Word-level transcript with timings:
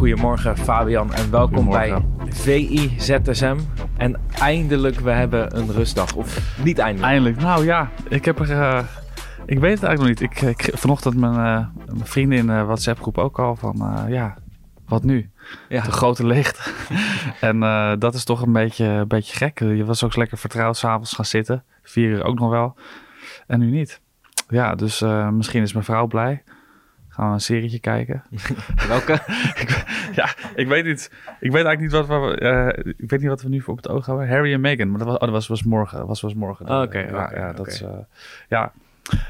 Goedemorgen 0.00 0.56
Fabian 0.56 1.12
en 1.12 1.30
welkom 1.30 1.70
bij 1.70 2.04
VI 2.28 2.94
ZSM. 2.98 3.58
En 3.96 4.20
eindelijk, 4.38 5.00
we 5.00 5.10
hebben 5.10 5.56
een 5.56 5.72
rustdag. 5.72 6.14
Of 6.14 6.58
niet 6.64 6.78
eindelijk. 6.78 7.12
Eindelijk. 7.12 7.40
Nou 7.40 7.64
ja, 7.64 7.90
ik 8.08 8.24
heb 8.24 8.38
er... 8.38 8.50
Uh, 8.50 8.84
ik 9.46 9.58
weet 9.58 9.72
het 9.72 9.82
eigenlijk 9.82 10.20
nog 10.20 10.30
niet. 10.30 10.42
Ik, 10.42 10.58
ik 10.58 10.78
vanochtend 10.78 11.16
mijn, 11.16 11.32
uh, 11.32 11.66
mijn 11.86 12.06
vrienden 12.06 12.38
in 12.38 12.46
de 12.46 12.64
WhatsApp 12.64 13.00
groep 13.00 13.18
ook 13.18 13.38
al 13.38 13.56
van... 13.56 13.76
Uh, 13.80 14.12
ja, 14.12 14.36
wat 14.86 15.02
nu? 15.02 15.30
Ja. 15.68 15.82
De 15.82 15.92
grote 15.92 16.26
licht. 16.26 16.72
en 17.40 17.60
dat 17.98 18.14
is 18.14 18.24
toch 18.24 18.42
een 18.42 18.52
beetje, 18.52 18.84
een 18.84 19.08
beetje 19.08 19.36
gek. 19.36 19.58
Je 19.58 19.84
was 19.84 20.04
ook 20.04 20.16
lekker 20.16 20.38
vertrouwd 20.38 20.76
s'avonds 20.76 21.12
gaan 21.12 21.24
zitten. 21.24 21.64
Vier 21.82 22.08
uur 22.08 22.24
ook 22.24 22.38
nog 22.38 22.50
wel. 22.50 22.74
En 23.46 23.58
nu 23.58 23.70
niet. 23.70 24.00
Ja, 24.48 24.74
dus 24.74 25.00
misschien 25.32 25.62
is 25.62 25.72
mijn 25.72 25.84
vrouw 25.84 26.06
blij. 26.06 26.42
Gaan 27.20 27.28
we 27.28 27.34
een 27.34 27.40
serietje 27.40 27.80
kijken. 27.80 28.22
Welke? 28.88 29.12
ik, 29.62 29.84
ja, 30.14 30.34
ik 30.54 30.66
weet 30.66 30.84
niet. 30.84 31.12
Ik 31.40 31.52
weet 31.52 31.64
eigenlijk 31.64 31.80
niet 31.80 31.90
wat 31.90 32.06
we. 32.06 32.40
Uh, 32.40 32.92
ik 32.96 33.10
weet 33.10 33.20
niet 33.20 33.28
wat 33.28 33.42
we 33.42 33.48
nu 33.48 33.60
voor 33.60 33.72
op 33.72 33.82
het 33.82 33.88
oog 33.88 34.06
hebben. 34.06 34.28
Harry 34.28 34.52
en 34.52 34.60
Meghan, 34.60 34.90
maar 34.90 34.98
dat 34.98 35.06
was, 35.06 35.16
oh, 35.16 35.22
dat 35.22 35.30
was, 35.30 35.46
was 35.46 35.62
morgen. 35.62 35.98
Dat 35.98 36.06
was, 36.06 36.20
was 36.20 36.34
morgen. 36.34 36.68
Oh, 36.68 36.82
Oké. 36.82 36.98
ja, 36.98 37.30
ja, 37.34 37.52
dat 37.52 37.66
is. 37.66 37.82
Uh, 37.82 37.88
ja. 38.48 38.72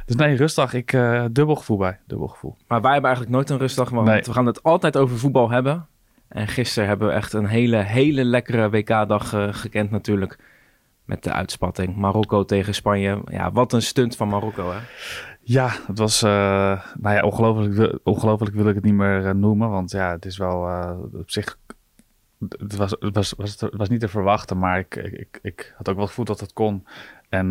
Dus 0.06 0.16
nee, 0.16 0.36
rustdag. 0.36 0.74
Ik 0.74 0.92
uh, 0.92 1.24
dubbel 1.30 1.54
gevoel 1.54 1.76
bij. 1.76 1.98
Dubbel 2.06 2.26
gevoel. 2.26 2.56
Maar 2.66 2.80
wij 2.80 2.92
hebben 2.92 3.10
eigenlijk 3.10 3.36
nooit 3.36 3.50
een 3.50 3.58
rustdag, 3.58 3.90
want 3.90 4.06
nee. 4.06 4.22
we 4.22 4.32
gaan 4.32 4.46
het 4.46 4.62
altijd 4.62 4.96
over 4.96 5.18
voetbal 5.18 5.50
hebben. 5.50 5.86
En 6.28 6.48
gisteren 6.48 6.88
hebben 6.88 7.08
we 7.08 7.14
echt 7.14 7.32
een 7.32 7.46
hele, 7.46 7.76
hele 7.76 8.24
lekkere 8.24 8.70
WK-dag 8.70 9.28
gekend 9.50 9.90
natuurlijk. 9.90 10.38
Met 11.04 11.22
de 11.22 11.32
uitspatting. 11.32 11.96
Marokko 11.96 12.44
tegen 12.44 12.74
Spanje. 12.74 13.22
Ja, 13.30 13.52
wat 13.52 13.72
een 13.72 13.82
stunt 13.82 14.16
van 14.16 14.28
Marokko, 14.28 14.70
hè? 14.70 14.78
Ja, 15.42 15.70
het 15.86 15.98
was, 15.98 16.22
uh, 16.22 16.30
nou 16.98 17.14
ja, 17.16 17.22
ongelooflijk, 17.22 17.98
ongelooflijk 18.02 18.54
wil 18.54 18.68
ik 18.68 18.74
het 18.74 18.84
niet 18.84 18.94
meer 18.94 19.24
uh, 19.24 19.30
noemen. 19.30 19.70
Want 19.70 19.90
ja, 19.90 20.10
het 20.10 20.24
is 20.24 20.36
wel 20.36 20.68
uh, 20.68 20.96
op 21.12 21.30
zich, 21.30 21.58
het 22.48 22.76
was, 22.76 22.90
het 22.98 23.14
was, 23.14 23.32
was, 23.36 23.60
het 23.60 23.76
was 23.76 23.88
niet 23.88 24.00
te 24.00 24.08
verwachten. 24.08 24.58
Maar 24.58 24.78
ik, 24.78 24.94
ik, 24.94 25.38
ik 25.42 25.74
had 25.76 25.88
ook 25.88 25.96
wel 25.96 26.06
gevoeld 26.06 26.26
dat 26.26 26.40
het 26.40 26.52
kon. 26.52 26.86
En 27.28 27.50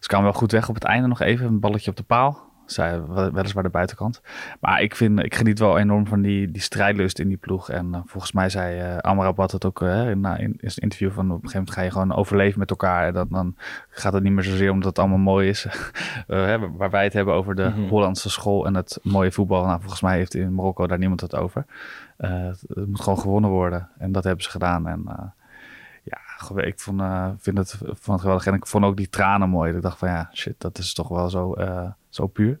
ze 0.00 0.08
kwamen 0.08 0.26
wel 0.26 0.38
goed 0.38 0.52
weg 0.52 0.68
op 0.68 0.74
het 0.74 0.84
einde 0.84 1.08
nog 1.08 1.20
even. 1.20 1.46
Een 1.46 1.60
balletje 1.60 1.90
op 1.90 1.96
de 1.96 2.02
paal. 2.02 2.46
Zij 2.66 3.02
weliswaar 3.32 3.62
de 3.62 3.68
buitenkant. 3.68 4.22
Maar 4.60 4.82
ik, 4.82 4.96
vind, 4.96 5.22
ik 5.22 5.34
geniet 5.34 5.58
wel 5.58 5.78
enorm 5.78 6.06
van 6.06 6.22
die, 6.22 6.50
die 6.50 6.62
strijdlust 6.62 7.18
in 7.18 7.28
die 7.28 7.36
ploeg. 7.36 7.70
En 7.70 7.86
uh, 7.86 7.98
volgens 8.06 8.32
mij 8.32 8.48
zei 8.48 8.80
uh, 8.80 8.98
Amrabat 8.98 9.52
het 9.52 9.64
ook 9.64 9.80
uh, 9.80 10.10
in, 10.10 10.24
in, 10.24 10.38
in 10.38 10.56
het 10.60 10.78
interview 10.78 11.10
van 11.10 11.24
op 11.24 11.30
een 11.30 11.48
gegeven 11.48 11.58
moment 11.58 11.74
ga 11.74 11.82
je 11.82 11.90
gewoon 11.90 12.14
overleven 12.14 12.58
met 12.58 12.70
elkaar. 12.70 13.06
En 13.06 13.12
dat, 13.12 13.30
dan 13.30 13.56
gaat 13.88 14.12
het 14.12 14.22
niet 14.22 14.32
meer 14.32 14.44
zozeer 14.44 14.70
omdat 14.70 14.88
het 14.88 14.98
allemaal 14.98 15.18
mooi 15.18 15.48
is. 15.48 15.66
waar 16.76 16.90
wij 16.90 17.04
het 17.04 17.12
hebben 17.12 17.34
over 17.34 17.54
de 17.54 17.68
mm 17.68 17.72
-hmm. 17.72 17.88
Hollandse 17.88 18.30
school 18.30 18.66
en 18.66 18.74
het 18.74 18.98
mooie 19.02 19.32
voetbal. 19.32 19.64
Nou, 19.64 19.80
volgens 19.80 20.00
mij 20.00 20.16
heeft 20.16 20.34
in 20.34 20.54
Marokko 20.54 20.86
daar 20.86 20.98
niemand 20.98 21.20
het 21.20 21.34
over. 21.34 21.66
het, 22.16 22.64
het 22.68 22.86
moet 22.86 23.00
gewoon 23.00 23.18
gewonnen 23.18 23.50
worden. 23.50 23.88
En 23.98 24.12
dat 24.12 24.24
hebben 24.24 24.44
ze 24.44 24.50
gedaan. 24.50 24.86
En 24.86 25.32
ik 26.56 26.80
vond, 26.80 27.02
vind 27.38 27.58
het, 27.58 27.76
vond 27.84 28.06
het 28.06 28.20
geweldig. 28.20 28.46
En 28.46 28.54
ik 28.54 28.66
vond 28.66 28.84
ook 28.84 28.96
die 28.96 29.08
tranen 29.08 29.48
mooi. 29.48 29.74
Ik 29.74 29.82
dacht 29.82 29.98
van 29.98 30.08
ja, 30.08 30.30
shit, 30.32 30.54
dat 30.58 30.78
is 30.78 30.94
toch 30.94 31.08
wel 31.08 31.30
zo 31.30 31.54
zo 32.08 32.26
puur. 32.26 32.58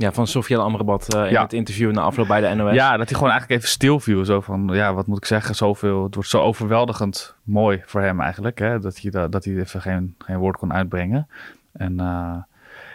Ja, 0.00 0.12
van 0.12 0.26
Sofiane 0.26 0.62
Amrabat 0.62 1.14
uh, 1.14 1.24
in 1.24 1.30
ja. 1.30 1.42
het 1.42 1.52
interview 1.52 1.92
na 1.92 2.00
afloop 2.00 2.26
bij 2.26 2.40
de 2.40 2.54
NOS. 2.54 2.74
Ja, 2.74 2.96
dat 2.96 3.08
hij 3.08 3.16
gewoon 3.16 3.30
eigenlijk 3.30 3.60
even 3.60 3.72
stil 3.72 4.00
viel. 4.00 4.24
Zo 4.24 4.40
van, 4.40 4.68
ja, 4.72 4.94
wat 4.94 5.06
moet 5.06 5.16
ik 5.16 5.24
zeggen, 5.24 5.54
zoveel. 5.54 6.04
Het 6.04 6.14
wordt 6.14 6.30
zo 6.30 6.40
overweldigend 6.40 7.34
mooi 7.42 7.82
voor 7.86 8.00
hem 8.00 8.20
eigenlijk. 8.20 8.58
Hè? 8.58 8.78
Dat, 8.78 9.00
hij, 9.00 9.10
dat, 9.10 9.32
dat 9.32 9.44
hij 9.44 9.56
even 9.56 9.80
geen, 9.80 10.14
geen 10.18 10.38
woord 10.38 10.56
kon 10.56 10.72
uitbrengen. 10.72 11.28
En 11.72 11.92
uh, 11.92 12.36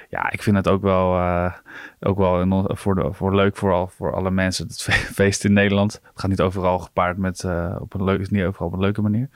ja, 0.10 0.32
ik 0.32 0.44
vind 0.44 0.56
het 0.56 0.68
ook 0.68 0.82
wel, 0.82 1.18
uh, 1.18 1.54
ook 2.00 2.18
wel 2.18 2.66
voor, 2.68 2.96
de, 2.96 3.14
voor 3.14 3.36
leuk 3.36 3.56
vooral 3.56 3.88
voor 3.88 4.14
alle 4.16 4.32
mensen. 4.32 4.68
Het 4.68 4.82
feest 5.20 5.44
in 5.44 5.54
Nederland. 5.54 5.94
Het 5.94 6.20
gaat 6.20 6.30
niet 6.30 6.42
overal 6.42 6.80
gepaard 6.80 7.18
met, 7.18 7.46
op 7.80 7.94
een 7.94 8.04
leuke, 8.04 8.28
niet 8.30 8.44
overal 8.44 8.68
op 8.68 8.74
een 8.74 8.80
leuke 8.80 9.02
manier. 9.02 9.30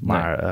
Maar 0.00 0.44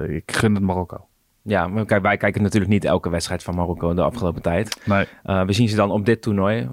nee. 0.00 0.16
ik 0.16 0.32
gun 0.32 0.54
het 0.54 0.62
Marokko. 0.62 1.06
Ja, 1.42 1.84
kijk, 1.84 2.02
wij 2.02 2.16
kijken 2.16 2.42
natuurlijk 2.42 2.72
niet 2.72 2.84
elke 2.84 3.10
wedstrijd 3.10 3.42
van 3.42 3.54
Marokko 3.54 3.94
de 3.94 4.02
afgelopen 4.02 4.42
tijd. 4.42 4.80
Nee. 4.84 5.06
Uh, 5.24 5.44
we 5.44 5.52
zien 5.52 5.68
ze 5.68 5.76
dan 5.76 5.90
op 5.90 6.06
dit 6.06 6.22
toernooi. 6.22 6.68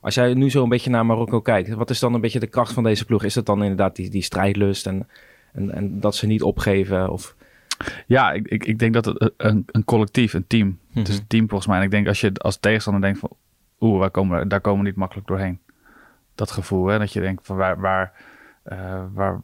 Als 0.00 0.14
jij 0.14 0.34
nu 0.34 0.50
zo 0.50 0.62
een 0.62 0.68
beetje 0.68 0.90
naar 0.90 1.06
Marokko 1.06 1.40
kijkt, 1.40 1.74
wat 1.74 1.90
is 1.90 1.98
dan 1.98 2.14
een 2.14 2.20
beetje 2.20 2.40
de 2.40 2.46
kracht 2.46 2.72
van 2.72 2.82
deze 2.82 3.04
ploeg? 3.04 3.24
Is 3.24 3.34
dat 3.34 3.46
dan 3.46 3.62
inderdaad 3.62 3.96
die, 3.96 4.10
die 4.10 4.22
strijdlust 4.22 4.86
en, 4.86 5.08
en, 5.52 5.74
en 5.74 6.00
dat 6.00 6.14
ze 6.14 6.26
niet 6.26 6.42
opgeven? 6.42 7.10
Of... 7.10 7.36
Ja, 8.06 8.32
ik, 8.32 8.48
ik, 8.48 8.64
ik 8.64 8.78
denk 8.78 8.94
dat 8.94 9.04
het 9.04 9.32
een, 9.36 9.64
een 9.66 9.84
collectief, 9.84 10.32
een 10.32 10.46
team. 10.46 10.66
Mm 10.66 10.78
-hmm. 10.92 11.02
Het 11.02 11.08
is 11.08 11.18
een 11.18 11.26
team 11.26 11.48
volgens 11.48 11.68
mij. 11.68 11.78
En 11.78 11.84
ik 11.84 11.90
denk 11.90 12.06
als 12.06 12.20
je 12.20 12.32
als 12.34 12.56
tegenstander 12.56 13.02
denkt 13.02 13.18
van, 13.18 13.30
oeh, 13.80 13.98
waar 13.98 14.10
komen, 14.10 14.48
daar 14.48 14.60
komen 14.60 14.80
we 14.80 14.86
niet 14.86 14.96
makkelijk 14.96 15.28
doorheen. 15.28 15.60
Dat 16.34 16.50
gevoel, 16.50 16.86
hè? 16.86 16.98
dat 16.98 17.12
je 17.12 17.20
denkt 17.20 17.46
van 17.46 17.56
waar, 17.56 17.80
waar, 17.80 18.12
uh, 18.72 19.04
waar, 19.12 19.40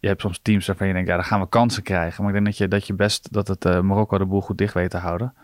je 0.00 0.08
hebt 0.08 0.20
soms 0.20 0.38
teams 0.42 0.66
waarvan 0.66 0.86
je 0.86 0.92
denkt, 0.92 1.08
ja, 1.08 1.14
daar 1.14 1.24
gaan 1.24 1.40
we 1.40 1.48
kansen 1.48 1.82
krijgen. 1.82 2.24
Maar 2.24 2.34
ik 2.34 2.34
denk 2.34 2.46
dat 2.46 2.56
je, 2.56 2.68
dat 2.68 2.86
je 2.86 2.94
best, 2.94 3.32
dat 3.32 3.48
het 3.48 3.64
uh, 3.64 3.80
Marokko 3.80 4.18
de 4.18 4.24
boel 4.24 4.40
goed 4.40 4.58
dicht 4.58 4.74
weet 4.74 4.90
te 4.90 4.96
houden. 4.96 5.34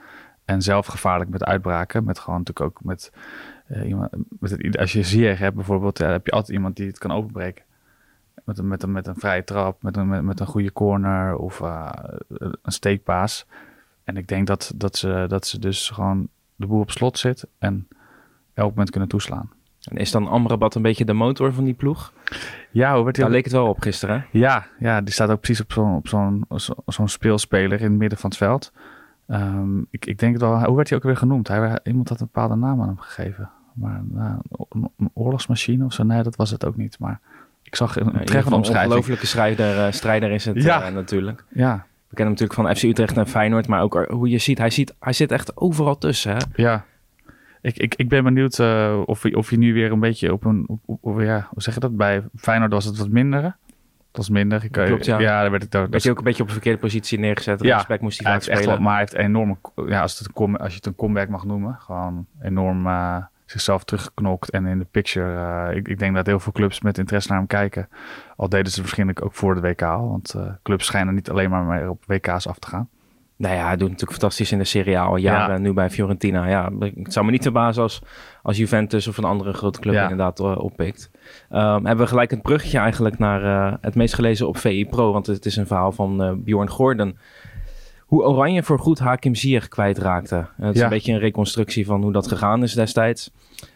En 0.44 0.62
zelf 0.62 0.86
gevaarlijk 0.86 1.30
met 1.30 1.44
uitbraken. 1.44 2.04
Met 2.04 2.18
gewoon 2.18 2.38
natuurlijk 2.38 2.66
ook 2.66 2.84
met, 2.84 3.12
uh, 3.68 3.88
iemand, 3.88 4.10
als 4.78 4.92
je 4.92 5.02
Zier 5.02 5.38
hebt 5.38 5.54
bijvoorbeeld, 5.54 5.98
ja, 5.98 6.10
heb 6.10 6.26
je 6.26 6.32
altijd 6.32 6.56
iemand 6.56 6.76
die 6.76 6.86
het 6.86 6.98
kan 6.98 7.12
openbreken. 7.12 7.64
Met 8.44 8.58
een, 8.58 8.68
met 8.68 8.82
een, 8.82 8.92
met 8.92 9.06
een 9.06 9.16
vrije 9.16 9.44
trap, 9.44 9.82
met 9.82 9.96
een, 9.96 10.24
met, 10.24 10.40
een 10.40 10.46
goede 10.46 10.72
corner 10.72 11.36
of 11.36 11.60
uh, 11.60 11.90
een 12.62 12.72
steekpaas. 12.72 13.46
En 14.04 14.16
ik 14.16 14.28
denk 14.28 14.46
dat, 14.46 14.72
dat, 14.76 14.96
ze, 14.96 15.24
dat 15.28 15.46
ze 15.46 15.58
dus 15.58 15.90
gewoon 15.90 16.28
de 16.56 16.66
boel 16.66 16.80
op 16.80 16.90
slot 16.90 17.18
zit 17.18 17.46
en 17.58 17.88
elk 18.54 18.68
moment 18.68 18.90
kunnen 18.90 19.08
toeslaan. 19.08 19.50
En 19.90 19.96
is 19.96 20.10
dan 20.10 20.28
Amrabat 20.28 20.74
een 20.74 20.82
beetje 20.82 21.04
de 21.04 21.12
motor 21.12 21.52
van 21.52 21.64
die 21.64 21.74
ploeg? 21.74 22.12
Ja, 22.70 22.94
hoe 22.94 23.04
werd 23.04 23.16
hij 23.16 23.24
Daar 23.24 23.34
leek 23.34 23.44
het 23.44 23.52
wel 23.52 23.66
op 23.66 23.80
gisteren. 23.80 24.26
Ja, 24.30 24.66
ja, 24.78 25.00
die 25.00 25.12
staat 25.12 25.30
ook 25.30 25.40
precies 25.40 25.64
op 25.78 26.08
zo'n 26.08 26.44
zo'n 26.48 26.82
zo'n 26.86 27.08
speelspeler 27.08 27.80
in 27.80 27.90
het 27.90 27.98
midden 27.98 28.18
van 28.18 28.30
het 28.30 28.38
veld. 28.38 28.72
Um, 29.28 29.86
ik, 29.90 30.06
ik 30.06 30.18
denk 30.18 30.32
het 30.32 30.42
wel, 30.42 30.64
hoe 30.64 30.76
werd 30.76 30.88
hij 30.88 30.98
ook 30.98 31.04
weer 31.04 31.16
genoemd? 31.16 31.48
Hij, 31.48 31.80
iemand 31.84 32.08
had 32.08 32.20
een 32.20 32.28
bepaalde 32.32 32.54
naam 32.54 32.80
aan 32.80 32.86
hem 32.86 32.98
gegeven. 32.98 33.50
Maar 33.74 34.02
nou, 34.04 34.38
een, 34.68 34.90
een 34.98 35.10
oorlogsmachine 35.14 35.84
of 35.84 35.92
zo, 35.92 36.02
nee, 36.02 36.22
dat 36.22 36.36
was 36.36 36.50
het 36.50 36.64
ook 36.64 36.76
niet. 36.76 36.98
Maar 36.98 37.20
ik 37.62 37.76
zag 37.76 37.96
een 37.96 38.12
nee, 38.12 38.24
treffende 38.24 38.56
omschrijving. 38.56 38.84
Een 38.84 38.96
ongelofelijke 38.96 39.26
strijder, 39.26 39.86
uh, 39.86 39.92
strijder 39.92 40.30
is 40.30 40.44
het 40.44 40.62
ja. 40.70 40.88
uh, 40.88 40.94
natuurlijk. 40.94 41.44
Ja. 41.48 41.86
We 42.08 42.20
kennen 42.20 42.36
hem 42.36 42.48
natuurlijk 42.48 42.54
van 42.54 42.76
FC 42.76 42.82
Utrecht 42.82 43.16
en 43.16 43.26
Feyenoord, 43.26 43.68
maar 43.68 43.82
ook 43.82 44.06
hoe 44.08 44.28
je 44.28 44.38
ziet, 44.38 44.58
hij, 44.58 44.70
ziet, 44.70 44.94
hij 45.00 45.12
zit 45.12 45.32
echt 45.32 45.56
overal 45.56 45.98
tussen. 45.98 46.32
Hè? 46.32 46.38
Ja. 46.54 46.84
Ik, 47.64 47.76
ik, 47.76 47.94
ik 47.94 48.08
ben 48.08 48.24
benieuwd 48.24 48.58
uh, 48.58 49.02
of, 49.06 49.24
of 49.24 49.50
je 49.50 49.58
nu 49.58 49.74
weer 49.74 49.92
een 49.92 50.00
beetje 50.00 50.32
op 50.32 50.44
een... 50.44 50.64
Op, 50.66 50.98
op, 51.00 51.20
ja, 51.20 51.46
hoe 51.50 51.62
zeg 51.62 51.74
je 51.74 51.80
dat? 51.80 51.96
Bij 51.96 52.24
Feyenoord 52.36 52.72
was 52.72 52.84
het 52.84 52.98
wat 52.98 53.08
minder. 53.08 53.42
Dat 53.42 53.56
was 54.12 54.28
minder. 54.28 54.64
Ik, 54.64 54.72
Klopt, 54.72 55.04
ja. 55.04 55.18
ja 55.18 55.40
daar 55.40 55.50
werd 55.50 55.62
ik 55.62 55.70
daar, 55.70 55.88
werd 55.88 56.02
je 56.02 56.10
ook 56.10 56.18
een 56.18 56.24
beetje 56.24 56.42
op 56.42 56.48
een 56.48 56.54
verkeerde 56.54 56.78
positie 56.78 57.18
neergezet. 57.18 57.62
Ja, 57.62 57.76
respect 57.76 58.02
moest 58.02 58.22
hij 58.22 58.32
vaak 58.32 58.42
spelen. 58.42 58.82
Maar 58.82 58.90
hij 58.90 59.00
heeft 59.00 59.14
enorme... 59.14 59.56
Ja, 59.86 60.00
als, 60.00 60.18
het 60.18 60.28
een, 60.34 60.56
als 60.56 60.70
je 60.70 60.76
het 60.76 60.86
een 60.86 60.94
comeback 60.94 61.28
mag 61.28 61.44
noemen. 61.44 61.76
Gewoon 61.80 62.26
enorm 62.42 62.86
uh, 62.86 63.16
zichzelf 63.44 63.84
teruggeknokt 63.84 64.50
en 64.50 64.66
in 64.66 64.78
de 64.78 64.86
picture. 64.90 65.68
Uh, 65.70 65.76
ik, 65.76 65.88
ik 65.88 65.98
denk 65.98 66.14
dat 66.14 66.26
heel 66.26 66.40
veel 66.40 66.52
clubs 66.52 66.80
met 66.80 66.98
interesse 66.98 67.28
naar 67.28 67.38
hem 67.38 67.46
kijken. 67.46 67.88
Al 68.36 68.48
deden 68.48 68.72
ze 68.72 68.80
waarschijnlijk 68.80 69.24
ook 69.24 69.34
voor 69.34 69.54
de 69.54 69.60
WK 69.60 69.82
al. 69.82 70.08
Want 70.08 70.34
clubs 70.62 70.86
schijnen 70.86 71.14
niet 71.14 71.30
alleen 71.30 71.50
maar 71.50 71.64
meer 71.64 71.88
op 71.88 72.04
WK's 72.06 72.46
af 72.46 72.58
te 72.58 72.68
gaan. 72.68 72.88
Nou 73.36 73.54
ja, 73.54 73.66
hij 73.66 73.76
doet 73.76 73.88
natuurlijk 73.88 74.18
fantastisch 74.18 74.52
in 74.52 74.58
de 74.58 74.64
Serie 74.64 74.98
A 74.98 75.04
al 75.04 75.16
jaren. 75.16 75.54
Ja. 75.54 75.60
Nu 75.60 75.72
bij 75.72 75.90
Fiorentina. 75.90 76.48
Ja, 76.48 76.70
het 76.78 77.12
zou 77.12 77.24
me 77.24 77.30
niet 77.30 77.42
verbazen 77.42 77.82
als, 77.82 78.02
als 78.42 78.56
Juventus 78.56 79.06
of 79.06 79.16
een 79.16 79.24
andere 79.24 79.52
grote 79.52 79.80
club 79.80 79.94
ja. 79.94 80.02
inderdaad 80.02 80.40
uh, 80.40 80.58
oppikt. 80.58 81.10
Um, 81.50 81.58
hebben 81.60 81.96
we 81.96 82.06
gelijk 82.06 82.32
een 82.32 82.40
bruggetje 82.40 82.78
eigenlijk 82.78 83.18
naar 83.18 83.42
uh, 83.44 83.74
het 83.80 83.94
meest 83.94 84.14
gelezen 84.14 84.48
op 84.48 84.56
VI 84.56 84.86
Pro. 84.86 85.12
Want 85.12 85.26
het 85.26 85.46
is 85.46 85.56
een 85.56 85.66
verhaal 85.66 85.92
van 85.92 86.24
uh, 86.24 86.32
Bjorn 86.36 86.68
Gordon. 86.68 87.18
Hoe 88.00 88.22
Oranje 88.22 88.62
voor 88.62 88.78
goed 88.78 88.98
Hakim 88.98 89.34
Ziyech 89.34 89.68
kwijtraakte. 89.68 90.46
Het 90.56 90.74
is 90.74 90.80
ja. 90.80 90.84
een 90.84 90.90
beetje 90.90 91.12
een 91.12 91.18
reconstructie 91.18 91.86
van 91.86 92.02
hoe 92.02 92.12
dat 92.12 92.28
gegaan 92.28 92.62
is 92.62 92.74
destijds. 92.74 93.30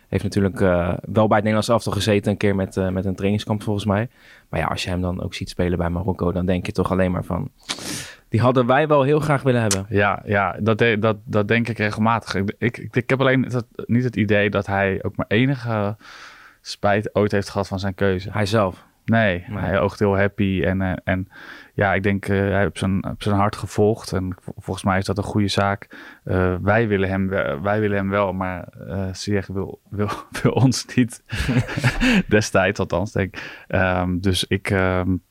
Heeft 0.08 0.22
natuurlijk 0.22 0.58
wel 0.58 0.98
bij 1.02 1.22
het 1.22 1.30
Nederlands 1.30 1.68
elftal 1.68 1.92
gezeten. 1.92 2.32
Een 2.32 2.38
keer 2.38 2.54
met, 2.54 2.76
met 2.92 3.04
een 3.04 3.14
trainingskamp 3.14 3.62
volgens 3.62 3.84
mij. 3.84 4.08
Maar 4.48 4.60
ja, 4.60 4.66
als 4.66 4.84
je 4.84 4.90
hem 4.90 5.00
dan 5.00 5.22
ook 5.22 5.34
ziet 5.34 5.48
spelen 5.48 5.78
bij 5.78 5.90
Marokko. 5.90 6.32
Dan 6.32 6.46
denk 6.46 6.66
je 6.66 6.72
toch 6.72 6.90
alleen 6.90 7.10
maar 7.10 7.24
van 7.24 7.50
die 8.28 8.40
hadden 8.40 8.66
wij 8.66 8.86
wel 8.86 9.02
heel 9.02 9.20
graag 9.20 9.42
willen 9.42 9.60
hebben. 9.60 9.86
Ja, 9.88 10.22
ja 10.24 10.56
dat, 10.60 10.78
de, 10.78 10.96
dat, 11.00 11.16
dat 11.24 11.48
denk 11.48 11.68
ik 11.68 11.78
regelmatig. 11.78 12.34
Ik, 12.34 12.54
ik, 12.58 12.88
ik 12.90 13.10
heb 13.10 13.20
alleen 13.20 13.42
het, 13.44 13.64
niet 13.86 14.04
het 14.04 14.16
idee 14.16 14.50
dat 14.50 14.66
hij 14.66 14.98
ook 15.02 15.16
maar 15.16 15.26
enige 15.28 15.96
spijt 16.60 17.14
ooit 17.14 17.32
heeft 17.32 17.48
gehad 17.50 17.68
van 17.68 17.78
zijn 17.78 17.94
keuze. 17.94 18.30
Hij 18.32 18.46
zelf? 18.46 18.86
Nee, 19.04 19.44
nee. 19.48 19.58
hij 19.58 19.80
oogt 19.80 19.98
heel 19.98 20.18
happy. 20.18 20.62
En, 20.64 21.02
en 21.04 21.28
ja, 21.74 21.94
ik 21.94 22.02
denk, 22.02 22.28
uh, 22.28 22.38
hij 22.38 22.60
heeft 22.60 22.78
zijn, 22.78 23.04
op 23.04 23.22
zijn 23.22 23.34
hart 23.34 23.56
gevolgd. 23.56 24.12
En 24.12 24.36
volgens 24.56 24.84
mij 24.84 24.98
is 24.98 25.04
dat 25.04 25.18
een 25.18 25.24
goede 25.24 25.48
zaak. 25.48 25.96
Uh, 26.24 26.54
wij, 26.62 26.88
willen 26.88 27.08
hem, 27.08 27.28
wij 27.62 27.80
willen 27.80 27.96
hem 27.96 28.08
wel, 28.08 28.32
maar 28.32 28.68
uh, 28.88 29.08
Sieg 29.12 29.46
wil, 29.46 29.80
wil, 29.90 30.10
wil 30.42 30.52
ons 30.52 30.86
niet. 30.94 31.22
Destijds 32.28 32.80
althans, 32.80 33.12
denk 33.12 33.36
ik. 33.36 33.64
Um, 33.68 34.20
dus 34.20 34.44
ik... 34.44 34.70
Um, 34.70 35.26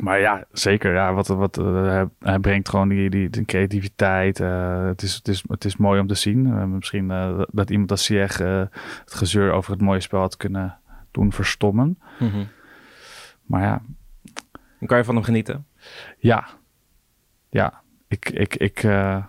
maar 0.00 0.20
ja, 0.20 0.44
zeker. 0.52 0.94
Ja, 0.94 1.14
wat, 1.14 1.26
wat, 1.26 1.58
uh, 1.58 2.02
hij 2.18 2.38
brengt 2.38 2.68
gewoon 2.68 2.88
die, 2.88 3.10
die, 3.10 3.30
die 3.30 3.44
creativiteit. 3.44 4.40
Uh, 4.40 4.84
het, 4.86 5.02
is, 5.02 5.14
het, 5.14 5.28
is, 5.28 5.44
het 5.48 5.64
is 5.64 5.76
mooi 5.76 6.00
om 6.00 6.06
te 6.06 6.14
zien. 6.14 6.46
Uh, 6.46 6.64
misschien 6.64 7.08
dat 7.50 7.70
iemand 7.70 7.90
als 7.90 8.04
Sieg 8.04 8.38
het 8.38 9.14
gezeur 9.14 9.52
over 9.52 9.72
het 9.72 9.80
mooie 9.80 10.00
spel 10.00 10.20
had 10.20 10.36
kunnen 10.36 10.78
doen 11.10 11.32
verstommen. 11.32 11.98
Mhm. 12.18 12.44
Maar 13.42 13.62
ja, 13.62 13.82
Dan 14.78 14.88
kan 14.88 14.98
je 14.98 15.04
van 15.04 15.14
hem 15.14 15.24
genieten. 15.24 15.66
ja. 16.18 16.46
Ja, 17.50 17.80
ik, 18.08 18.30
ik, 18.30 18.56
ik, 18.56 18.82
eh, 18.82 19.24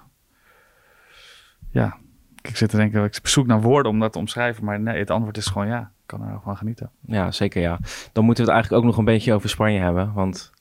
ja. 1.70 1.98
Ik 2.42 2.58
zit 2.58 2.70
te 2.70 2.78
denken, 2.78 3.04
ik 3.04 3.20
zoek 3.24 3.48
naar 3.48 3.62
woorden 3.62 3.92
om 3.92 4.00
dat 4.00 4.12
te 4.12 4.20
omschrijven, 4.20 4.66
maar 4.66 4.80
nee, 4.80 4.98
het 4.98 5.10
antwoord 5.10 5.38
is 5.38 5.48
gewoon 5.48 5.68
ja, 5.68 5.80
ik 5.82 6.04
kan 6.06 6.22
er 6.22 6.40
van 6.44 6.58
genieten. 6.58 6.92
Ja, 7.06 7.32
zeker 7.32 7.62
ja. 7.62 7.80
Dan 8.14 8.26
moeten 8.26 8.46
we 8.46 8.52
het 8.52 8.60
eigenlijk 8.60 8.74
ook 8.74 8.84
nog 8.84 8.98
een 8.98 9.06
beetje 9.06 9.34
over 9.34 9.50
Spanje 9.50 9.80
hebben. 9.80 10.14
Want 10.14 10.52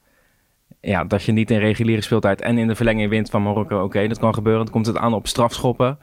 ja, 0.81 1.05
dat 1.05 1.23
je 1.23 1.33
niet 1.33 1.51
in 1.51 1.59
reguliere 1.59 2.03
speeltijd 2.03 2.41
en 2.41 2.59
in 2.59 2.67
de 2.69 2.75
verlenging 2.75 3.11
wint 3.11 3.31
van 3.31 3.43
Marokko, 3.43 3.83
oké, 3.83 4.09
dat 4.09 4.19
kan 4.19 4.35
gebeuren. 4.35 4.65
Dan 4.65 4.73
komt 4.73 4.87
het 4.87 4.97
aan 4.97 5.15
op 5.15 5.27
strafschoppen. 5.27 5.99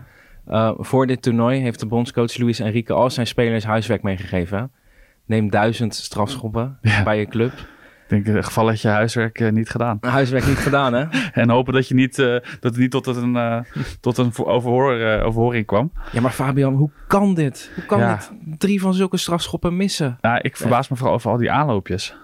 Uh, 0.50 0.72
voor 0.78 1.08
dit 1.08 1.22
toernooi 1.22 1.60
heeft 1.62 1.80
de 1.80 1.86
bondscoach 1.86 2.38
Luis 2.38 2.60
Enrique 2.60 2.96
al 2.96 3.10
zijn 3.10 3.28
spelers 3.28 3.64
huiswerk 3.66 4.04
meegegeven. 4.04 4.72
Neem 5.26 5.50
duizend 5.50 5.96
strafschoppen 5.96 6.78
Ja. 6.82 7.04
bij 7.04 7.20
je 7.20 7.26
club. 7.26 7.52
Ik 7.52 8.12
denk, 8.12 8.26
in 8.26 8.36
het 8.36 8.46
geval 8.46 8.66
dat 8.66 8.82
je 8.82 8.88
huiswerk 8.88 9.40
eh, 9.40 9.52
niet 9.52 9.70
gedaan. 9.70 9.98
Huiswerk 10.02 10.46
niet 10.48 10.58
gedaan, 10.58 10.94
hè? 10.94 11.06
En 11.42 11.50
hopen 11.50 11.74
dat 11.74 11.88
je 11.88 11.94
niet, 11.96 12.20
eh, 12.20 12.26
dat 12.26 12.44
het 12.60 12.78
niet 12.78 12.92
tot 12.92 13.06
een, 13.08 13.36
eh, 13.36 13.60
tot 14.02 14.18
een 14.18 14.32
overhoor, 14.38 15.00
eh, 15.00 15.26
overhoring 15.26 15.66
kwam. 15.66 15.92
Ja, 16.12 16.22
maar 16.22 16.32
Fabian, 16.32 16.74
hoe 16.74 16.90
kan 17.08 17.34
dit? 17.34 17.72
Hoe 17.76 17.86
kan 17.86 18.00
Ja. 18.00 18.14
dit 18.16 18.60
drie 18.60 18.82
van 18.82 18.94
zulke 18.94 19.18
strafschoppen 19.18 19.76
missen? 19.78 20.18
Nou, 20.22 20.40
ik 20.42 20.58
verbaas 20.58 20.90
me 20.90 20.96
vooral 20.96 21.16
over 21.16 21.32
al 21.32 21.38
die 21.38 21.52
aanloopjes. 21.52 22.16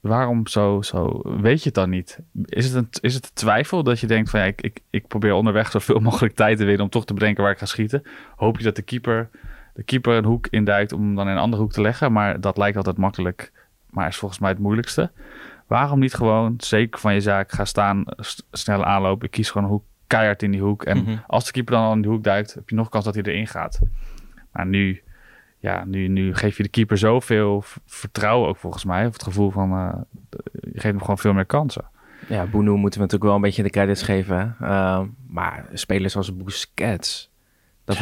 Waarom 0.00 0.46
zo, 0.46 0.82
zo? 0.82 1.20
Weet 1.40 1.58
je 1.58 1.64
het 1.64 1.74
dan 1.74 1.90
niet? 1.90 2.18
Is 2.44 2.64
het 2.64 2.74
een, 2.74 2.88
is 3.00 3.14
het 3.14 3.24
een 3.24 3.30
twijfel 3.34 3.82
dat 3.82 4.00
je 4.00 4.06
denkt 4.06 4.30
van 4.30 4.40
ja, 4.40 4.46
ik, 4.46 4.60
ik, 4.60 4.80
ik 4.90 5.06
probeer 5.06 5.32
onderweg 5.32 5.70
zoveel 5.70 6.00
mogelijk 6.08 6.34
tijd 6.34 6.58
te 6.58 6.64
winnen 6.64 6.84
om 6.84 6.90
toch 6.90 7.04
te 7.04 7.14
bedenken 7.14 7.42
waar 7.42 7.52
ik 7.52 7.58
ga 7.58 7.66
schieten? 7.66 8.02
Hoop 8.36 8.58
je 8.58 8.64
dat 8.64 8.76
de 8.76 8.82
keeper, 8.82 9.28
de 9.74 9.82
keeper 9.82 10.14
een 10.16 10.24
hoek 10.24 10.46
induikt 10.46 10.92
om 10.92 11.14
dan 11.14 11.26
in 11.26 11.32
een 11.32 11.38
andere 11.38 11.62
hoek 11.62 11.72
te 11.72 11.80
leggen? 11.80 12.12
Maar 12.12 12.40
dat 12.40 12.56
lijkt 12.56 12.76
altijd 12.76 12.96
makkelijk, 12.96 13.52
maar 13.90 14.08
is 14.08 14.16
volgens 14.16 14.40
mij 14.40 14.50
het 14.50 14.58
moeilijkste. 14.58 15.10
Waarom 15.66 15.98
niet 15.98 16.14
gewoon 16.14 16.54
zeker 16.56 17.00
van 17.00 17.14
je 17.14 17.20
zaak 17.20 17.52
ga 17.52 17.64
staan, 17.64 18.04
snel 18.50 18.84
aanlopen, 18.84 19.24
ik 19.26 19.30
kies 19.30 19.50
gewoon 19.50 19.66
een 19.66 19.72
hoek 19.74 19.84
keihard 20.06 20.42
in 20.42 20.50
die 20.50 20.60
hoek. 20.60 20.82
En 20.84 20.98
Mhm. 20.98 21.16
als 21.26 21.44
de 21.44 21.52
keeper 21.52 21.74
dan 21.74 21.84
al 21.84 21.92
in 21.92 22.00
die 22.02 22.10
hoek 22.10 22.24
duikt, 22.24 22.54
heb 22.54 22.68
je 22.68 22.74
nog 22.74 22.88
kans 22.88 23.04
dat 23.04 23.14
hij 23.14 23.22
erin 23.22 23.46
gaat. 23.46 23.80
Maar 24.52 24.66
nu, 24.66 25.02
ja, 25.60 25.84
nu, 25.84 26.08
nu 26.08 26.34
geef 26.34 26.56
je 26.56 26.62
de 26.62 26.68
keeper 26.68 26.98
zoveel 26.98 27.62
vertrouwen 27.86 28.48
ook 28.48 28.56
volgens 28.56 28.84
mij. 28.84 29.06
Of 29.06 29.12
het 29.12 29.22
gevoel 29.22 29.50
van, 29.50 29.72
eh, 29.72 30.00
je 30.50 30.70
geeft 30.72 30.82
hem 30.82 31.00
gewoon 31.00 31.18
veel 31.18 31.32
meer 31.32 31.46
kansen. 31.46 31.84
Ja, 32.28 32.46
Boenu 32.46 32.70
moeten 32.70 33.00
we 33.00 33.04
natuurlijk 33.04 33.24
wel 33.24 33.34
een 33.34 33.40
beetje 33.40 33.62
de 33.62 33.70
credits 33.70 34.02
geven. 34.02 34.56
Ehm, 34.60 35.06
maar 35.26 35.66
spelers 35.72 36.16
als 36.16 36.36
Busquets... 36.36 37.30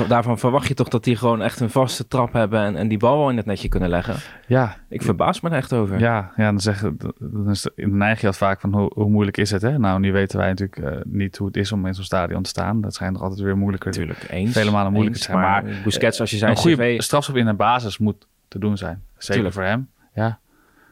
Daarvan 0.08 0.38
verwacht 0.38 0.68
je 0.68 0.74
toch 0.74 0.88
dat 0.88 1.04
die 1.04 1.16
gewoon 1.16 1.42
echt 1.42 1.60
een 1.60 1.70
vaste 1.70 2.06
trap 2.08 2.32
hebben... 2.32 2.60
En, 2.60 2.76
en 2.76 2.88
die 2.88 2.98
bal 2.98 3.18
wel 3.18 3.30
in 3.30 3.36
het 3.36 3.46
netje 3.46 3.68
kunnen 3.68 3.88
leggen. 3.88 4.14
Ja, 4.46 4.76
Ik 4.88 5.02
verbaas 5.02 5.40
me 5.40 5.50
er 5.50 5.56
echt 5.56 5.72
over. 5.72 5.98
ja, 5.98 6.32
ja 6.36 6.44
dan, 6.50 6.60
zeggen, 6.60 6.96
dan 7.18 7.50
is, 7.50 7.68
dan 7.76 7.96
neig 7.96 8.20
je 8.20 8.26
dat 8.26 8.36
vaak 8.36 8.60
van 8.60 8.74
hoe, 8.74 8.90
hoe 8.94 9.08
moeilijk 9.10 9.36
is 9.36 9.50
het. 9.50 9.62
Hè? 9.62 9.78
Nou, 9.78 10.00
nu 10.00 10.12
weten 10.12 10.38
wij 10.38 10.48
natuurlijk 10.48 10.78
eh, 10.78 11.00
niet 11.04 11.36
hoe 11.36 11.46
het 11.46 11.56
is 11.56 11.72
om 11.72 11.86
in 11.86 11.94
zo'n 11.94 12.04
stadion 12.04 12.42
te 12.42 12.48
staan. 12.48 12.80
Dat 12.80 12.94
schijnt 12.94 13.12
nog 13.12 13.22
altijd 13.22 13.40
weer 13.40 13.56
moeilijker. 13.56 13.90
Natuurlijk, 13.90 14.26
eens. 14.30 14.52
Vele 14.52 14.70
malen 14.70 14.92
moeilijker 14.92 15.20
eens, 15.20 15.26
te 15.26 15.32
zijn, 15.32 15.44
Maar, 15.44 15.64
maar, 15.64 15.82
Busquets, 15.84 16.20
als 16.20 16.30
je 16.30 16.36
zijn 16.36 16.50
een 16.50 16.56
goede 16.56 16.76
cv... 16.76 17.02
strafschop 17.02 17.36
in 17.36 17.46
de 17.46 17.54
basis 17.54 17.98
moet 17.98 18.26
te 18.48 18.58
doen 18.58 18.76
zijn. 18.76 19.02
Zeker 19.12 19.34
Tuurlijk. 19.34 19.54
voor 19.54 19.64
hem. 19.64 19.88
Ja, 20.14 20.38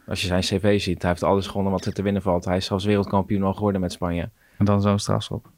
Als 0.07 0.21
je 0.21 0.27
zijn 0.27 0.41
cv 0.41 0.81
ziet, 0.81 1.01
hij 1.01 1.11
heeft 1.11 1.23
alles 1.23 1.47
gewonnen 1.47 1.71
wat 1.71 1.85
er 1.85 1.93
te 1.93 2.01
winnen 2.01 2.21
valt. 2.21 2.45
Hij 2.45 2.57
is 2.57 2.65
zelfs 2.65 2.85
wereldkampioen 2.85 3.43
al 3.43 3.53
geworden 3.53 3.81
met 3.81 3.91
Spanje. 3.91 4.29
en 4.57 4.65
dan 4.65 4.81
zo'n 4.81 4.99
strafschop. 4.99 5.49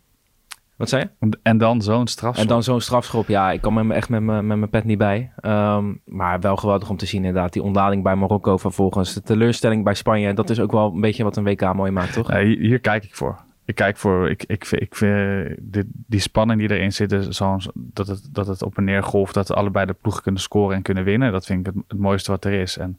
Wat 0.80 0.90
zei 0.90 1.10
je? 1.20 1.30
En- 1.44 1.58
dan 1.58 1.82
zo'n 1.82 2.08
strafschop. 2.08 2.44
En 2.46 2.50
dan 2.54 2.64
zo'n 2.64 2.82
strafschop. 2.82 3.28
Ja, 3.28 3.52
ik 3.52 3.62
kan 3.62 3.88
me 3.88 3.94
echt 3.94 4.10
met 4.10 4.22
mijn 4.22 4.48
met 4.48 4.58
mijn 4.58 4.70
pet 4.70 4.84
niet 4.84 4.98
bij. 4.98 5.32
Ehm, 5.40 5.94
maar 6.06 6.40
wel 6.40 6.56
geweldig 6.56 6.90
om 6.90 6.98
te 6.98 7.06
zien 7.06 7.26
inderdaad. 7.26 7.54
Die 7.54 7.64
ontlading 7.64 8.04
bij 8.04 8.16
Marokko 8.16 8.58
vervolgens. 8.58 9.14
De 9.14 9.22
teleurstelling 9.22 9.84
bij 9.84 9.94
Spanje. 9.94 10.34
Dat 10.34 10.50
is 10.50 10.60
ook 10.60 10.72
wel 10.72 10.92
een 10.94 11.02
beetje 11.02 11.24
wat 11.24 11.38
een 11.38 11.44
WK 11.44 11.74
mooi 11.74 11.92
maakt, 11.92 12.14
toch? 12.14 12.32
Hier, 12.38 12.80
kijk 12.80 13.04
ik 13.04 13.16
voor. 13.16 13.38
Ik 13.66 13.76
kijk 13.76 13.98
voor, 13.98 14.30
ik, 14.30 14.44
ik, 14.48 14.66
vind- 14.66 14.82
ik 14.82 14.96
vind 14.96 15.56
dit, 15.62 15.86
die 15.90 16.20
spanning 16.20 16.60
die 16.60 16.72
erin 16.72 16.92
zit, 16.94 17.26
zo'n- 17.30 17.62
dat, 17.74 18.08
het, 18.08 18.30
dat 18.32 18.48
het 18.48 18.64
op 18.64 18.78
en 18.78 18.84
neer 18.84 19.04
golft, 19.04 19.34
dat 19.34 19.54
allebei 19.54 19.86
de 19.86 19.96
ploegen 20.02 20.24
kunnen 20.24 20.42
scoren 20.42 20.76
en 20.76 20.82
kunnen 20.82 21.04
winnen. 21.04 21.32
Dat 21.32 21.46
vind 21.46 21.60
ik 21.68 21.74
het, 21.74 21.84
het 21.88 22.00
mooiste 22.00 22.32
wat 22.32 22.46
er 22.46 22.52
is. 22.54 22.78
En 22.78 22.98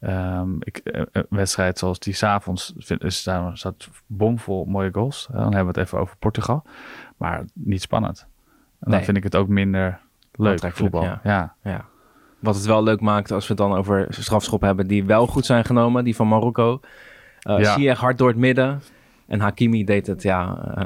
ehm, 0.00 0.48
ik, 0.58 0.76
eh, 0.76 1.02
een 1.12 1.26
wedstrijd 1.28 1.78
zoals 1.78 1.98
die 1.98 2.14
s'avonds 2.14 2.72
is 2.98 3.18
staat 3.52 3.88
bomvol 4.06 4.64
mooie 4.64 4.90
goals. 4.92 5.26
Eh, 5.30 5.34
Dan 5.36 5.54
hebben 5.54 5.74
we 5.74 5.80
het 5.80 5.88
even 5.88 5.98
over 5.98 6.16
Portugal, 6.18 6.62
maar 7.20 7.44
niet 7.52 7.82
spannend. 7.82 8.26
En 8.80 8.90
dan 8.90 9.02
vind 9.02 9.16
ik 9.16 9.22
het 9.22 9.36
ook 9.36 9.48
minder 9.48 9.98
leuk 10.32 10.72
voetbal. 10.72 11.02
ja. 11.02 11.20
Ja. 11.24 11.54
Ja. 11.62 11.84
Wat 12.38 12.54
het 12.54 12.64
wel 12.64 12.82
leuk 12.82 13.00
maakt 13.00 13.30
als 13.30 13.42
we 13.48 13.52
het 13.54 13.62
dan 13.62 13.74
over 13.78 14.06
strafschop 14.08 14.60
hebben 14.60 14.86
die 14.86 15.04
wel 15.04 15.26
goed 15.26 15.46
zijn 15.46 15.64
genomen. 15.64 16.04
Die 16.04 16.16
van 16.16 16.28
Marokko. 16.28 16.80
Uh, 17.48 17.58
Ja. 17.58 17.72
Ziyech 17.74 17.98
hard 17.98 18.18
door 18.18 18.28
het 18.28 18.36
midden. 18.36 18.82
En 19.26 19.40
Hakimi 19.40 19.84
deed 19.84 20.06
het, 20.06 20.22
ja. 20.22 20.58
eh, 20.74 20.82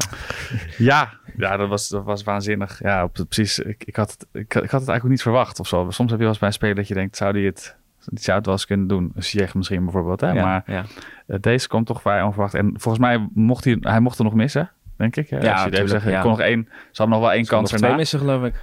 Ja, 0.79 1.11
ja 1.37 1.57
dat, 1.57 1.69
was, 1.69 1.89
dat 1.89 2.05
was 2.05 2.23
waanzinnig. 2.23 2.79
Ja, 2.83 3.05
op, 3.05 3.13
precies. 3.29 3.59
Ik, 3.59 3.85
ik, 3.85 3.97
had 3.97 4.11
het, 4.11 4.27
ik, 4.33 4.41
ik 4.43 4.53
had 4.55 4.63
het 4.63 4.73
eigenlijk 4.73 5.05
ook 5.05 5.11
niet 5.11 5.23
verwacht 5.23 5.61
of 5.61 5.67
zo. 5.67 5.87
Soms 5.91 5.99
heb 5.99 6.09
je 6.09 6.17
wel 6.17 6.29
eens 6.29 6.39
bij 6.39 6.49
een 6.49 6.55
speler 6.55 6.75
dat 6.75 6.89
je 6.89 6.95
denkt, 6.95 7.17
zou 7.17 7.33
die 7.33 7.47
het, 7.47 7.77
die 8.05 8.23
zou 8.25 8.37
het 8.37 8.47
wel 8.47 8.55
eens 8.55 8.67
kunnen 8.67 8.87
doen. 8.87 9.13
Ziyech 9.17 9.55
misschien 9.55 9.83
bijvoorbeeld. 9.85 10.21
Hè? 10.21 10.31
ja, 10.31 10.45
Maar 10.45 10.63
ja. 10.67 10.85
eh, 11.27 11.37
deze 11.41 11.69
komt 11.69 11.87
toch 11.87 12.01
vrij 12.01 12.23
onverwacht. 12.23 12.55
En 12.55 12.71
volgens 12.77 12.99
mij 13.05 13.29
mocht 13.35 13.65
hij, 13.65 13.77
hij 13.81 14.01
mocht 14.01 14.19
er 14.19 14.25
nog 14.25 14.35
missen, 14.35 14.71
denk 14.97 15.17
ik. 15.17 15.31
hè? 15.31 15.39
Ja, 15.39 15.53
Als 15.53 15.63
je 15.63 15.69
tuurlijk, 15.69 15.89
zeggen. 15.91 16.11
ja. 16.11 16.21
Kon 16.21 16.31
nog 16.31 16.41
één, 16.41 16.65
ze 16.71 17.03
hadden 17.03 17.09
nog 17.19 17.25
wel 17.27 17.33
één 17.37 17.47
kans 17.47 17.73
erna. 17.73 17.87
twee 17.87 17.97
missen, 17.99 18.19
geloof 18.19 18.45
ik. 18.45 18.55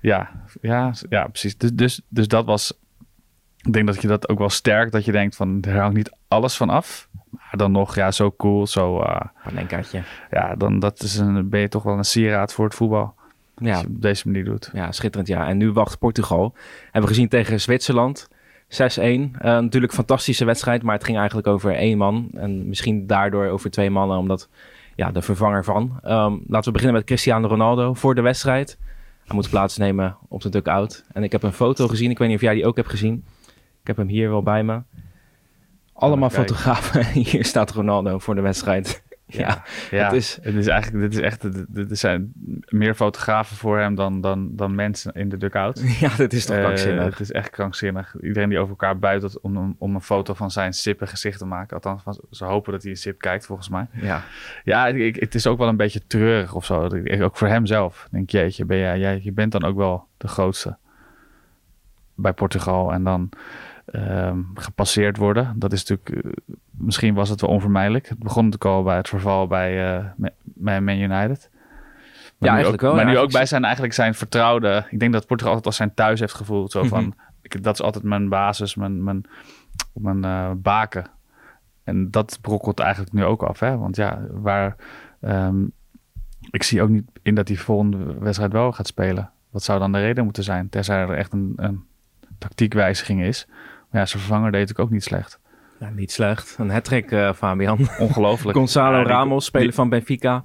Ja, 0.00 0.30
ja, 0.60 0.92
ja, 1.08 1.26
precies. 1.26 1.56
Dus, 1.56 1.70
dus, 1.72 2.00
dus 2.08 2.28
dat 2.28 2.44
was. 2.44 2.78
Ik 3.56 3.72
denk 3.72 3.86
dat 3.86 4.02
je 4.02 4.08
dat 4.08 4.28
ook 4.28 4.38
wel 4.38 4.48
sterk, 4.50 4.92
dat 4.92 5.04
je 5.04 5.12
denkt 5.12 5.36
van 5.36 5.62
er 5.62 5.78
hangt 5.80 5.96
niet 5.96 6.12
alles 6.28 6.56
van 6.56 6.70
af. 6.70 7.08
Maar 7.30 7.54
dan 7.56 7.72
nog, 7.72 7.94
ja, 7.94 8.10
zo 8.10 8.32
cool, 8.36 8.66
zo. 8.66 9.00
eh, 9.00 9.20
Panenkaatje. 9.44 10.02
ja, 10.30 10.54
dan 10.54 10.78
dat 10.78 11.02
is 11.02 11.16
een, 11.18 11.48
ben 11.48 11.60
je 11.60 11.68
toch 11.68 11.82
wel 11.82 11.98
een 11.98 12.04
sieraad 12.04 12.52
voor 12.52 12.64
het 12.64 12.74
voetbal. 12.74 13.14
Als 13.54 13.66
Ja, 13.68 13.72
je 13.76 13.76
het 13.82 13.86
op 13.86 14.02
deze 14.02 14.26
manier 14.28 14.44
doet. 14.44 14.70
ja, 14.72 14.92
schitterend. 14.92 15.28
Ja. 15.28 15.48
En 15.48 15.56
nu 15.56 15.72
wacht 15.72 15.98
Portugal. 15.98 16.54
Hebben 16.82 17.02
we 17.02 17.08
gezien 17.08 17.28
tegen 17.28 17.60
Zwitserland. 17.60 18.28
6-1. 18.68 18.74
Eh, 19.38 19.40
natuurlijk 19.42 19.92
fantastische 19.92 20.44
wedstrijd, 20.44 20.82
maar 20.82 20.94
het 20.94 21.04
ging 21.04 21.16
eigenlijk 21.18 21.46
over 21.46 21.74
één 21.74 21.98
man. 21.98 22.28
En 22.34 22.68
misschien 22.68 23.06
daardoor 23.06 23.46
over 23.46 23.70
twee 23.70 23.90
mannen, 23.90 24.16
omdat 24.18 24.48
ja, 24.94 25.10
de 25.10 25.22
vervanger 25.22 25.64
van. 25.64 25.98
Ehm, 26.02 26.36
laten 26.46 26.64
we 26.64 26.72
beginnen 26.72 26.92
met 26.92 27.04
Cristiano 27.04 27.48
Ronaldo 27.48 27.94
voor 27.94 28.14
de 28.14 28.20
wedstrijd. 28.20 28.78
Hij 29.24 29.34
moet 29.34 29.50
plaatsnemen 29.50 30.16
op 30.28 30.40
de 30.40 30.48
dugout. 30.48 31.04
En 31.12 31.22
ik 31.22 31.32
heb 31.32 31.42
een 31.42 31.52
foto 31.52 31.88
gezien. 31.88 32.10
Ik 32.10 32.18
weet 32.18 32.28
niet 32.28 32.36
of 32.36 32.42
jij 32.42 32.54
die 32.54 32.66
ook 32.66 32.76
hebt 32.76 32.88
gezien. 32.88 33.24
Ik 33.80 33.86
heb 33.86 33.96
hem 33.96 34.08
hier 34.08 34.30
wel 34.30 34.42
bij 34.42 34.62
me. 34.62 34.82
Allemaal 35.92 36.30
fotografen. 36.30 37.06
Hier 37.22 37.44
staat 37.44 37.70
Ronaldo 37.70 38.18
voor 38.18 38.34
de 38.34 38.40
wedstrijd. 38.40 39.01
ja, 39.44 39.62
Ja, 39.90 40.04
het 40.04 40.12
is- 40.12 40.38
het 40.42 40.54
is 40.54 40.66
eigenlijk, 40.66 41.10
dit 41.10 41.12
is 41.20 41.20
echt, 41.24 41.42
er 41.74 41.96
zijn 41.96 42.32
meer 42.68 42.94
fotografen 42.94 43.56
voor 43.56 43.78
hem 43.78 43.94
dan, 43.94 44.20
dan, 44.20 44.56
dan 44.56 44.74
mensen 44.74 45.12
in 45.12 45.28
de 45.28 45.36
dugout. 45.36 45.82
ja, 46.00 46.16
dit 46.16 46.32
is 46.32 46.44
toch 46.46 46.56
Eh, 46.56 46.62
krankzinnig. 46.62 47.04
het 47.04 47.20
is 47.20 47.32
echt 47.32 47.50
krankzinnig. 47.50 48.14
Iedereen 48.20 48.48
die 48.48 48.58
over 48.58 48.70
elkaar 48.70 48.98
buitelt 48.98 49.40
om, 49.40 49.74
om, 49.78 49.94
een 49.94 50.00
foto 50.00 50.34
van 50.34 50.50
zijn 50.50 50.72
sippe 50.72 51.06
gezicht 51.06 51.38
te 51.38 51.44
maken. 51.46 51.74
Althans, 51.76 52.02
van- 52.02 52.20
ze 52.30 52.44
hopen 52.44 52.72
dat 52.72 52.82
hij 52.82 52.90
een 52.90 52.96
sip 52.96 53.18
kijkt, 53.20 53.46
volgens 53.46 53.68
mij. 53.68 53.86
Ja. 53.92 54.22
Ja, 54.64 54.86
ik, 54.86 55.16
het 55.16 55.34
is 55.34 55.46
ook 55.46 55.58
wel 55.58 55.68
een 55.68 55.76
beetje 55.76 56.06
treurig 56.06 56.54
of 56.54 56.64
zo. 56.64 56.88
Ook 57.20 57.36
voor 57.36 57.48
hem 57.48 57.66
zelf. 57.66 58.08
Denk 58.10 58.30
jeetje, 58.30 58.64
ben 58.64 58.78
jij, 58.78 58.98
jij, 58.98 59.20
je 59.22 59.32
bent 59.32 59.52
dan 59.52 59.64
ook 59.64 59.76
wel 59.76 60.06
de 60.16 60.28
grootste 60.28 60.76
bij 62.14 62.32
Portugal. 62.32 62.92
En 62.92 63.04
dan 63.04 63.28
ehm, 63.92 64.38
gepasseerd 64.54 65.16
worden. 65.16 65.54
Dat 65.56 65.72
is 65.72 65.84
natuurlijk, 65.84 66.26
eh, 66.26 66.32
misschien 66.70 67.14
was 67.14 67.28
het 67.28 67.40
wel 67.40 67.50
onvermijdelijk. 67.50 68.08
Het 68.08 68.18
begon 68.18 68.44
natuurlijk 68.44 68.70
al 68.76 68.82
bij 68.82 68.96
het 68.96 69.08
verval 69.08 69.46
bij, 69.46 70.02
bij 70.42 70.80
Man 70.80 70.98
United. 70.98 71.50
Maar 72.38 72.50
nu 72.50 72.56
eigenlijk 72.56 72.82
ook, 72.82 72.88
wel, 72.88 72.94
Maar 73.04 73.12
ja. 73.12 73.18
nu 73.18 73.24
ook 73.24 73.32
bij 73.32 73.46
zijn, 73.46 73.62
eigenlijk 73.64 73.94
zijn 73.94 74.14
vertrouwde... 74.14 74.86
Ik 74.90 74.98
denk 74.98 75.12
dat 75.12 75.26
Portugal 75.26 75.48
altijd 75.48 75.66
als 75.66 75.76
zijn 75.76 75.94
thuis 75.94 76.20
heeft 76.20 76.34
gevoeld. 76.34 76.70
Zo 76.70 76.82
van, 76.82 77.02
Mhm. 77.02 77.12
ik, 77.42 77.62
dat 77.62 77.74
is 77.74 77.82
altijd 77.82 78.04
mijn 78.04 78.28
basis, 78.28 78.74
mijn, 78.74 79.04
mijn, 79.04 79.24
mijn 79.92 80.24
eh, 80.24 80.50
baken. 80.56 81.06
En 81.84 82.10
dat 82.10 82.38
brokkelt 82.40 82.78
eigenlijk 82.80 83.12
nu 83.12 83.24
ook 83.24 83.42
af. 83.42 83.60
Hè? 83.60 83.76
Want 83.78 83.96
ja, 83.96 84.20
waar... 84.30 84.76
ehm, 85.20 85.64
ik 86.50 86.62
zie 86.62 86.82
ook 86.82 86.88
niet 86.88 87.04
in 87.22 87.34
dat 87.34 87.46
die 87.46 87.60
volgende 87.60 88.18
wedstrijd 88.18 88.52
wel 88.52 88.72
gaat 88.72 88.86
spelen. 88.86 89.30
Wat 89.50 89.62
zou 89.62 89.78
dan 89.78 89.92
de 89.92 89.98
reden 89.98 90.24
moeten 90.24 90.44
zijn? 90.44 90.68
Tenzij 90.68 91.00
er 91.00 91.14
echt 91.16 91.32
een, 91.32 91.52
een 91.56 91.84
tactiekwijziging 92.38 93.22
is. 93.22 93.46
Ja, 93.92 94.06
zijn 94.06 94.22
vervanger 94.22 94.52
deed 94.52 94.70
ik 94.70 94.78
ook 94.78 94.90
niet 94.90 95.02
slecht. 95.04 95.40
Ja, 95.80 95.90
niet 95.90 96.12
slecht. 96.12 96.56
Een 96.58 96.70
hat-trick, 96.70 97.10
eh, 97.10 97.32
Fabian. 97.32 97.78
Ongelooflijk. 97.98 98.56
Gonzalo 98.58 98.96
Ja, 98.98 99.04
Ramos, 99.04 99.44
speler 99.44 99.66
die- 99.66 99.76
van 99.76 99.88
Benfica. 99.88 100.44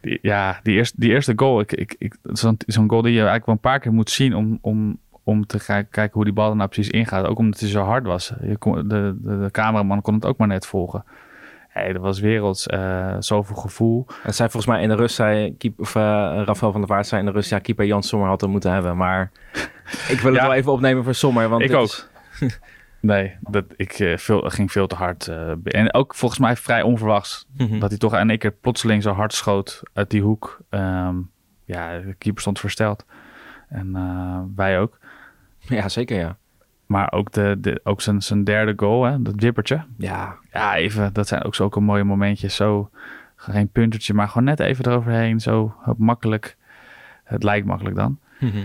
Die, 0.00 0.18
ja, 0.22 0.60
die 0.62 0.74
eerste, 0.76 0.96
die 1.00 1.10
eerste 1.10 1.32
goal. 1.36 1.60
Ik, 1.60 1.72
ik, 1.72 1.94
ik, 1.98 2.16
zo'n, 2.22 2.56
zo'n 2.66 2.88
goal 2.90 3.02
die 3.02 3.10
je 3.12 3.16
eigenlijk 3.18 3.46
wel 3.46 3.54
een 3.54 3.60
paar 3.60 3.78
keer 3.80 3.92
moet 3.92 4.10
zien 4.10 4.34
om, 4.34 4.58
om, 4.60 4.98
om 5.24 5.46
te 5.46 5.64
kijken 5.66 6.10
hoe 6.12 6.24
die 6.24 6.32
bal 6.32 6.50
er 6.50 6.56
nou 6.56 6.68
precies 6.68 6.92
ingaat. 6.92 7.26
Ook 7.26 7.38
omdat 7.38 7.60
hij 7.60 7.68
zo 7.68 7.82
hard 7.82 8.04
was. 8.06 8.32
Je 8.42 8.56
kon, 8.56 8.74
de, 8.88 9.16
de, 9.22 9.38
de 9.38 9.48
cameraman 9.50 10.02
kon 10.02 10.14
het 10.14 10.24
ook 10.24 10.38
maar 10.38 10.48
net 10.48 10.66
volgen. 10.66 11.04
Hey, 11.68 11.92
dat 11.92 12.02
was 12.02 12.20
werelds. 12.20 12.66
eh, 12.66 13.16
zoveel 13.18 13.56
gevoel. 13.56 14.06
En 14.22 14.34
zij 14.34 14.48
volgens 14.50 14.72
mij 14.72 14.82
in 14.82 14.88
de 14.88 14.94
rust 14.94 15.14
zei, 15.14 15.56
keep, 15.56 15.80
of 15.80 15.94
eh, 15.94 16.02
Rafael 16.44 16.72
van 16.72 16.80
der 16.80 16.90
Vaart 16.90 17.06
zei 17.06 17.20
in 17.20 17.26
de 17.26 17.32
rust, 17.32 17.50
ja, 17.50 17.58
keeper 17.58 17.84
Jan 17.86 18.02
Sommer 18.02 18.28
had 18.28 18.40
hem 18.40 18.50
moeten 18.50 18.72
hebben. 18.72 18.96
Maar 18.96 19.30
ik 20.14 20.20
wil 20.20 20.32
het 20.32 20.40
Ja. 20.40 20.46
wel 20.46 20.56
even 20.56 20.72
opnemen 20.72 21.04
voor 21.04 21.14
Sommer. 21.14 21.48
Want 21.48 21.62
Ik 21.62 21.74
ook. 21.74 21.84
is- 21.84 22.08
Nee, 23.00 23.36
dat, 23.40 23.64
ik 23.76 23.98
uh, 23.98 24.16
veel, 24.16 24.40
ging 24.40 24.72
veel 24.72 24.86
te 24.86 24.94
hard. 24.94 25.26
Uh, 25.26 25.52
en 25.62 25.94
ook 25.94 26.14
volgens 26.14 26.40
mij 26.40 26.56
vrij 26.56 26.82
onverwachts. 26.82 27.46
Mhm. 27.56 27.78
Dat 27.78 27.88
hij 27.88 27.98
toch 27.98 28.16
in 28.18 28.30
één 28.30 28.38
keer 28.38 28.52
plotseling 28.52 29.02
zo 29.02 29.12
hard 29.12 29.32
schoot 29.32 29.82
uit 29.92 30.10
die 30.10 30.22
hoek. 30.22 30.60
Ehm, 30.68 31.16
ja, 31.64 31.98
de 31.98 32.14
keeper 32.14 32.40
stond 32.40 32.60
versteld. 32.60 33.04
En 33.68 33.92
uh, 33.96 34.40
wij 34.56 34.80
ook. 34.80 34.98
Ja, 35.58 35.88
zeker 35.88 36.18
ja. 36.18 36.36
Maar 36.86 37.12
ook, 37.12 37.32
de, 37.32 37.56
de, 37.58 37.80
ook 37.84 38.00
zijn, 38.00 38.22
zijn 38.22 38.44
derde 38.44 38.72
goal, 38.76 39.04
hè, 39.04 39.22
dat 39.22 39.34
wippertje. 39.36 39.84
Ja. 39.96 40.36
Ja, 40.52 40.76
even, 40.76 41.12
dat 41.12 41.28
zijn 41.28 41.42
ook 41.42 41.54
zulke 41.54 41.80
mooie 41.80 42.04
momentjes. 42.04 42.56
Zo, 42.56 42.90
geen 43.36 43.68
puntertje, 43.68 44.14
maar 44.14 44.28
gewoon 44.28 44.44
net 44.44 44.60
even 44.60 44.86
eroverheen. 44.86 45.40
Zo 45.40 45.74
makkelijk. 45.96 46.56
Het 47.24 47.42
lijkt 47.42 47.66
makkelijk 47.66 47.96
dan. 47.96 48.18
Mhm. 48.40 48.64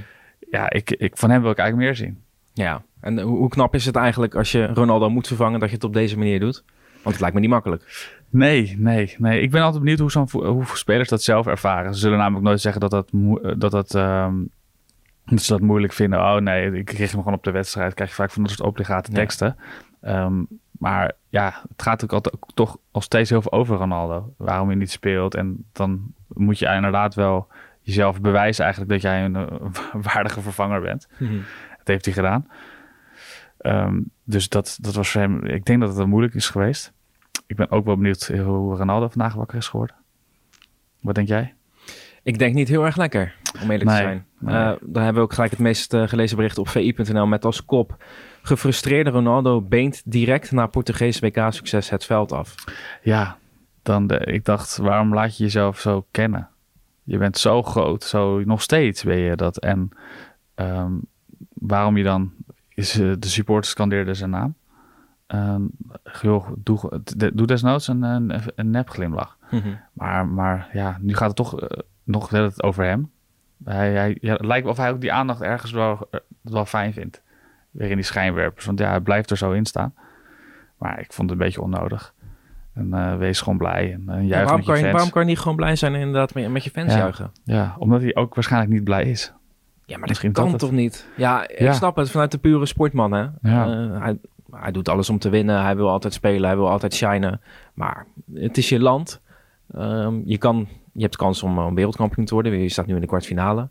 Ja, 0.52 0.70
ik, 0.70 0.92
ik, 0.92 1.18
van 1.18 1.30
hem 1.30 1.42
wil 1.42 1.52
ik 1.52 1.58
eigenlijk 1.58 1.88
meer 1.88 1.98
zien. 2.08 2.24
Ja, 2.56 2.82
en 3.02 3.20
hoe, 3.20 3.50
knap 3.50 3.76
is 3.76 3.86
het 3.86 3.96
eigenlijk 3.96 4.36
als 4.36 4.52
je 4.52 4.66
Ronaldo 4.66 5.10
moet 5.10 5.28
vervangen 5.28 5.60
dat 5.60 5.70
je 5.70 5.76
het 5.76 5.84
op 5.84 5.94
deze 5.94 6.18
manier 6.18 6.40
doet? 6.40 6.64
Want 6.94 7.06
het 7.16 7.20
lijkt 7.20 7.36
me 7.36 7.42
niet 7.42 7.50
makkelijk. 7.50 8.14
Nee, 8.30 8.76
nee, 8.80 9.16
nee. 9.18 9.42
Ik 9.42 9.52
ben 9.52 9.62
altijd 9.62 9.82
benieuwd 9.84 10.00
hoe, 10.00 10.12
zo'n, 10.12 10.30
hoe 10.32 10.66
spelers 10.74 11.10
dat 11.10 11.24
zelf 11.24 11.48
ervaren. 11.48 11.94
Ze 11.94 12.00
zullen 12.00 12.18
namelijk 12.18 12.46
nooit 12.46 12.62
zeggen 12.62 12.82
dat 12.82 12.92
dat, 12.92 13.10
dat, 13.60 13.72
dat, 13.72 13.96
ehm, 13.96 14.34
dat 15.26 15.42
ze 15.42 15.52
dat 15.52 15.62
moeilijk 15.62 15.94
vinden. 15.94 16.20
Oh 16.20 16.36
nee, 16.36 16.72
ik 16.72 16.86
kreeg 16.86 17.12
hem 17.12 17.20
gewoon 17.20 17.38
op 17.38 17.44
de 17.44 17.52
wedstrijd. 17.52 17.94
Krijg 17.94 18.10
je 18.10 18.16
vaak 18.16 18.32
van 18.32 18.42
dat 18.44 18.52
soort 18.52 18.68
obligate 18.68 19.12
Ja. 19.12 19.18
teksten. 19.18 19.56
Ehm, 20.02 20.44
maar 20.72 21.12
ja, 21.30 21.62
het 21.70 21.82
gaat 21.82 22.04
ook 22.04 22.14
altijd 22.14 22.36
toch 22.54 22.78
al 22.92 23.02
steeds 23.02 23.30
heel 23.30 23.42
veel 23.42 23.52
over 23.52 23.78
Ronaldo. 23.78 24.34
Waarom 24.38 24.68
hij 24.68 24.78
niet 24.78 24.92
speelt. 24.92 25.36
En 25.36 25.66
dan 25.72 26.14
moet 26.28 26.60
je 26.60 26.74
inderdaad 26.76 27.16
wel 27.16 27.48
jezelf 27.82 28.22
bewijzen 28.22 28.64
eigenlijk 28.64 28.94
dat 28.94 29.02
jij 29.02 29.24
een, 29.26 29.36
eh, 29.36 29.46
waardige 30.14 30.42
vervanger 30.42 30.82
bent. 30.82 31.08
Dat 31.86 31.94
heeft 31.94 32.06
hij 32.06 32.14
gedaan. 32.14 32.48
Ehm, 33.58 34.02
dus 34.24 34.50
dat, 34.50 34.78
dat 34.82 34.96
was 34.96 35.10
voor 35.10 35.22
hem. 35.22 35.44
Ik 35.46 35.66
denk 35.66 35.80
dat 35.80 35.90
het 35.90 35.98
wel 35.98 36.08
moeilijk 36.08 36.34
is 36.34 36.50
geweest. 36.50 36.94
Ik 37.48 37.56
ben 37.56 37.72
ook 37.72 37.86
wel 37.86 37.96
benieuwd 37.98 38.28
hoe 38.28 38.76
Ronaldo 38.76 39.08
vandaag 39.08 39.34
wakker 39.34 39.58
is 39.58 39.68
geworden. 39.68 39.96
Wat 41.02 41.16
denk 41.16 41.28
jij? 41.28 41.54
Ik 42.24 42.38
denk 42.40 42.54
niet 42.56 42.68
heel 42.68 42.86
erg 42.86 42.96
lekker, 42.98 43.36
om 43.62 43.72
eerlijk 43.72 43.90
Nee, 43.90 43.98
te 43.98 44.04
zijn. 44.04 44.26
nee. 44.40 44.54
Eh, 44.56 44.76
daar 44.82 45.04
hebben 45.04 45.14
we 45.14 45.20
ook 45.28 45.34
gelijk 45.34 45.52
het 45.52 45.60
meest 45.60 45.94
eh, 45.94 46.08
gelezen 46.08 46.38
bericht 46.38 46.58
op 46.58 46.70
vi.nl 46.70 47.26
met 47.28 47.46
als 47.46 47.66
kop... 47.66 48.04
Gefrustreerde 48.42 49.10
Ronaldo 49.10 49.62
beent 49.62 50.02
direct 50.06 50.52
na 50.52 50.68
Portugees 50.68 51.20
WK-succes 51.20 51.90
het 51.90 52.06
veld 52.06 52.32
af. 52.32 52.56
Ja, 53.02 53.38
dan 53.82 54.08
de, 54.08 54.18
ik 54.20 54.46
dacht, 54.46 54.78
waarom 54.78 55.14
laat 55.14 55.38
je 55.38 55.44
jezelf 55.44 55.80
zo 55.80 56.06
kennen? 56.12 56.50
Je 57.04 57.18
bent 57.18 57.38
zo 57.38 57.64
groot, 57.64 58.04
zo 58.04 58.44
nog 58.44 58.62
steeds 58.62 59.04
ben 59.04 59.18
je 59.18 59.36
dat. 59.36 59.58
En 59.58 59.90
ehm, 60.56 60.94
waarom 61.68 61.98
je 61.98 62.04
dan, 62.04 62.32
is, 62.70 63.00
eh, 63.00 63.12
de 63.20 63.28
supporters 63.28 63.70
scandeerden 63.70 64.16
zijn 64.16 64.30
naam. 64.30 64.56
Joh, 66.22 66.48
doe, 66.58 67.02
doe 67.34 67.48
desnoods 67.48 67.88
een, 67.88 68.04
een, 68.04 68.34
een 68.56 68.70
nepglimlach. 68.70 69.38
Maar, 69.94 70.28
maar 70.28 70.70
ja, 70.74 70.98
nu 71.02 71.14
gaat 71.16 71.28
het 71.28 71.36
toch 71.36 71.60
eh, 71.60 71.80
nog 72.04 72.30
wel 72.30 72.44
het 72.44 72.64
over 72.64 72.84
hem. 72.84 73.12
Hij, 73.64 73.92
hij, 73.94 74.18
ja, 74.22 74.32
het 74.34 74.46
lijkt 74.46 74.68
of 74.68 74.78
hij 74.78 74.92
ook 74.92 75.02
die 75.02 75.14
aandacht 75.14 75.42
ergens 75.42 75.72
wel, 75.72 76.08
eh, 76.12 76.20
wel 76.42 76.66
fijn 76.66 76.94
vindt. 76.94 77.22
Weer 77.72 77.90
in 77.90 77.96
die 77.96 78.06
schijnwerpers. 78.06 78.66
Want 78.66 78.80
ja, 78.80 78.90
hij 78.90 79.00
blijft 79.02 79.32
er 79.32 79.38
zo 79.38 79.52
in 79.52 79.66
staan. 79.66 79.94
Maar 80.78 81.00
ik 81.00 81.14
vond 81.14 81.30
het 81.30 81.40
een 81.40 81.46
beetje 81.46 81.62
onnodig. 81.62 82.14
En 82.74 83.18
wees 83.18 83.42
gewoon 83.42 83.58
blij. 83.58 83.94
En 83.94 84.02
uh, 84.10 84.28
Ja, 84.28 84.36
waarom, 84.44 84.56
met 84.56 84.66
je 84.66 84.72
kan 84.72 84.76
je, 84.76 84.82
fans. 84.82 84.92
waarom 84.92 85.10
kan 85.12 85.22
je 85.22 85.28
niet 85.28 85.40
gewoon 85.40 85.56
blij 85.56 85.76
zijn 85.76 85.94
en 85.94 86.00
inderdaad 86.00 86.34
met, 86.34 86.50
met 86.50 86.64
je 86.64 86.70
fans 86.70 86.92
Ja. 86.94 86.98
juichen? 86.98 87.32
Ja, 87.44 87.76
omdat 87.78 88.02
hij 88.02 88.16
ook 88.16 88.36
waarschijnlijk 88.36 88.72
niet 88.74 88.84
blij 88.84 89.04
is. 89.06 89.34
Ja, 89.86 89.98
maar 89.98 90.08
Misschien 90.08 90.32
dat 90.32 90.42
kan 90.44 90.52
dat 90.52 90.62
het. 90.62 90.70
toch 90.70 90.80
niet? 90.80 91.08
Ja, 91.18 91.48
ik 91.48 91.60
Ja. 91.60 91.74
snap 91.74 91.96
het 91.96 92.12
vanuit 92.12 92.32
de 92.32 92.38
pure 92.38 92.66
sportman. 92.66 93.12
Hè? 93.12 93.22
Ja. 93.42 93.66
Eh, 93.68 94.02
hij, 94.02 94.18
hij 94.52 94.72
doet 94.72 94.90
alles 94.90 95.10
om 95.10 95.20
te 95.20 95.30
winnen. 95.30 95.62
Hij 95.64 95.76
wil 95.76 95.90
altijd 95.90 96.14
spelen. 96.14 96.48
Hij 96.48 96.58
wil 96.58 96.70
altijd 96.70 96.94
shinen. 96.94 97.42
Maar 97.74 98.06
het 98.34 98.58
is 98.58 98.70
je 98.70 98.80
land. 98.80 99.22
Ehm, 99.74 100.14
je, 100.26 100.38
kan, 100.38 100.68
je 100.94 101.02
hebt 101.02 101.16
kans 101.16 101.44
om, 101.44 101.60
om 101.60 101.76
wereldkampioen 101.76 102.26
te 102.26 102.34
worden. 102.34 102.60
Je 102.60 102.70
staat 102.70 102.86
nu 102.86 102.96
in 102.96 103.02
de 103.02 103.08
kwartfinale. 103.08 103.68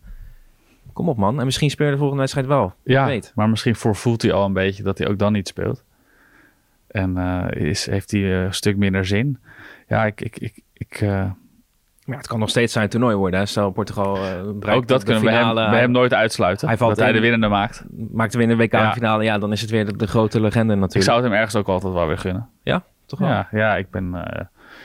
Kom 0.92 1.09
op 1.09 1.16
man. 1.16 1.38
En 1.38 1.44
misschien 1.44 1.71
speel 1.71 1.87
je 1.87 1.92
de 1.92 1.99
volgende 1.99 2.21
wedstrijd 2.23 2.49
wel. 2.49 2.73
Ja, 2.83 3.06
weet. 3.06 3.33
maar 3.35 3.49
misschien 3.49 3.75
voorvoelt 3.76 4.23
hij 4.23 4.33
al 4.33 4.44
een 4.44 4.52
beetje 4.52 4.83
dat 4.83 4.99
hij 4.99 5.09
ook 5.09 5.18
dan 5.18 5.33
niet 5.33 5.49
speelt. 5.49 5.85
En 6.87 7.16
eh, 7.18 7.66
is, 7.68 7.87
heeft 7.87 8.11
hij 8.11 8.21
eh, 8.21 8.42
een 8.44 8.54
stuk 8.54 8.76
minder 8.76 9.06
zin. 9.06 9.38
Ja, 9.88 10.04
ik... 10.04 10.21
ik, 10.21 10.38
ik, 10.38 10.62
ik 10.73 11.00
eh, 11.00 11.30
Maar 12.05 12.15
ja, 12.15 12.21
het 12.21 12.31
kan 12.31 12.39
nog 12.39 12.49
steeds 12.49 12.73
zijn 12.73 12.89
toernooi 12.89 13.17
worden. 13.17 13.41
Hè? 13.41 13.47
Stel 13.47 13.71
Portugal 13.71 14.15
bereikt 14.55 14.67
ook 14.83 14.89
dat 14.89 15.03
kunnen 15.05 15.23
we 15.23 15.31
hem, 15.31 15.55
bij 15.55 15.81
hem 15.81 15.91
nooit 15.91 16.15
uitsluiten. 16.15 16.69
hij 16.69 16.77
valt 16.77 16.91
dat 16.91 16.99
hij 16.99 17.09
in. 17.09 17.15
de 17.15 17.21
winnende 17.21 17.49
maakt. 17.49 17.85
Maakt 18.11 18.33
de 18.33 18.47
Ja. 18.47 18.57
WK-finale. 18.57 19.25
Ja. 19.25 19.39
dan 19.39 19.53
is 19.53 19.61
het 19.61 19.71
weer 19.71 19.87
de, 19.87 19.97
de 19.97 20.07
grote 20.07 20.41
legende 20.41 20.75
natuurlijk. 20.75 20.95
Ik 20.95 21.03
zou 21.03 21.17
het 21.17 21.27
hem 21.27 21.35
ergens 21.35 21.57
ook 21.57 21.69
altijd 21.69 21.93
wel 21.93 22.07
weer 22.07 22.19
gunnen. 22.19 22.49
Toch 23.07 23.19
wel? 23.19 23.29
Ja, 23.29 23.49
ja 23.51 23.77
ik, 23.77 23.91
ben, 23.91 24.15
eh, 24.15 24.45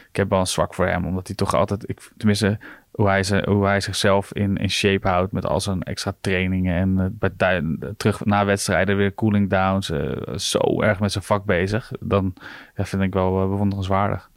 ik 0.09 0.15
heb 0.15 0.29
wel 0.29 0.39
een 0.39 0.47
zwak 0.47 0.73
voor 0.73 0.87
hem. 0.87 1.05
Omdat 1.05 1.27
hij 1.27 1.35
toch 1.35 1.53
altijd... 1.53 1.89
Ik, 1.89 2.11
tenminste, 2.17 2.57
hoe 2.91 3.07
hij, 3.07 3.23
ze, 3.23 3.43
hoe 3.47 3.65
hij 3.65 3.79
zichzelf 3.81 4.33
in, 4.33 4.57
in 4.57 4.69
shape 4.69 5.07
houdt... 5.07 5.31
met 5.31 5.45
al 5.45 5.59
zijn 5.59 5.83
extra 5.83 6.13
trainingen... 6.21 6.75
en 6.75 6.99
eh, 6.99 7.05
bij, 7.11 7.29
tij- 7.37 7.77
terug 7.97 8.25
na 8.25 8.45
wedstrijden 8.45 8.97
weer 8.97 9.13
cooling 9.13 9.49
downs. 9.49 9.91
zo 10.35 10.81
erg 10.81 10.99
met 10.99 11.11
zijn 11.11 11.23
vak 11.23 11.45
bezig. 11.45 11.91
Dan 11.99 12.33
ja, 12.75 12.85
vind 12.85 13.01
ik 13.01 13.13
wel 13.13 13.41
eh, 13.41 13.49
bewonderenswaardig. 13.49 14.28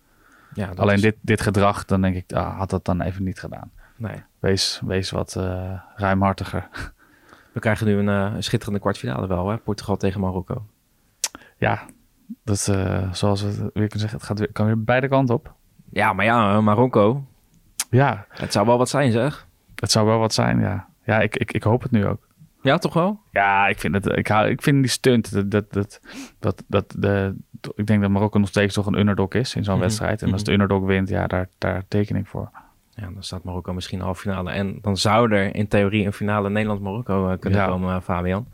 Ja, 0.55 0.71
Alleen 0.77 0.95
is- 0.95 1.01
dit, 1.03 1.17
dit 1.21 1.41
gedrag, 1.41 1.85
dan 1.85 2.01
denk 2.01 2.17
ik... 2.17 2.33
Ah, 2.33 2.59
had 2.59 2.71
dat 2.71 2.85
dan 2.85 3.01
even 3.01 3.25
niet 3.25 3.39
gedaan. 3.41 3.71
Nee. 3.97 4.23
Wees, 4.39 4.81
wees 4.85 5.11
wat 5.11 5.37
eh, 5.37 5.73
ruimhartiger. 5.97 6.69
We 7.53 7.61
krijgen 7.61 7.87
nu 7.87 7.97
een, 7.99 8.09
eh, 8.09 8.35
een 8.35 8.43
schitterende 8.43 8.81
kwartfinale 8.81 9.27
wel. 9.27 9.49
Hè? 9.49 9.57
Portugal 9.57 9.97
tegen 9.97 10.21
Marokko. 10.21 10.67
Ja, 11.57 11.83
dat, 12.45 12.69
eh, 12.69 13.13
zoals 13.13 13.43
we 13.43 13.49
het 13.49 13.59
weer 13.59 13.71
kunnen 13.73 13.99
zeggen... 13.99 14.19
het 14.19 14.27
gaat 14.27 14.39
weer, 14.39 14.53
kan 14.53 14.67
weer 14.67 14.83
beide 14.85 15.09
kanten 15.09 15.35
op. 15.35 15.55
Ja, 15.91 16.13
maar 16.13 16.25
ja, 16.25 16.61
Marokko. 16.61 17.25
Ja, 17.91 18.27
Het 18.29 18.53
zou 18.53 18.67
wel 18.67 18.79
wat 18.79 18.89
zijn, 18.89 19.13
zeg. 19.13 19.47
het 19.75 19.91
zou 19.91 20.07
wel 20.07 20.19
wat 20.19 20.35
zijn, 20.35 20.61
ja. 20.61 20.89
Ja, 21.05 21.21
ik, 21.21 21.37
ik, 21.37 21.53
ik 21.53 21.63
hoop 21.63 21.83
het 21.83 21.91
nu 21.91 22.07
ook. 22.07 22.27
Ja, 22.63 22.79
toch 22.79 22.95
wel? 22.95 23.21
Ja, 23.31 23.67
ik 23.69 23.79
vind, 23.79 23.95
het, 23.95 24.07
ik, 24.17 24.27
hou, 24.29 24.49
ik 24.49 24.63
vind 24.63 24.77
die 24.83 24.91
stunt. 24.91 25.33
Dat, 25.33 25.51
dat, 25.51 25.73
dat, 25.73 26.01
dat, 26.39 26.63
dat, 26.67 26.95
de, 26.99 27.35
ik 27.75 27.87
denk 27.87 28.01
dat 28.01 28.11
Marokko 28.11 28.39
nog 28.39 28.49
steeds 28.49 28.75
toch 28.75 28.87
een 28.87 28.99
underdog 28.99 29.33
is 29.33 29.55
in 29.55 29.65
zo'n 29.65 29.75
Mhm, 29.75 29.83
wedstrijd. 29.83 30.23
En 30.23 30.33
als 30.33 30.45
de 30.45 30.53
underdog 30.53 30.83
wint, 30.85 31.09
ja, 31.09 31.27
daar, 31.27 31.49
daar 31.59 31.83
teken 31.89 32.17
ik 32.17 32.27
voor. 32.27 32.51
Ja, 32.95 33.03
dan 33.15 33.23
staat 33.23 33.45
Marokko 33.45 33.73
misschien 33.73 34.01
halve 34.01 34.21
finale. 34.21 34.51
En 34.51 34.79
dan 34.83 34.97
zou 34.97 35.33
er 35.33 35.55
in 35.55 35.69
theorie 35.69 36.07
een 36.07 36.13
finale 36.13 36.51
Nederland-Marokko 36.51 37.29
eh, 37.31 37.39
kunnen 37.39 37.59
Ja. 37.61 37.67
komen, 37.67 37.95
eh, 37.95 38.01
Fabian. 38.01 38.47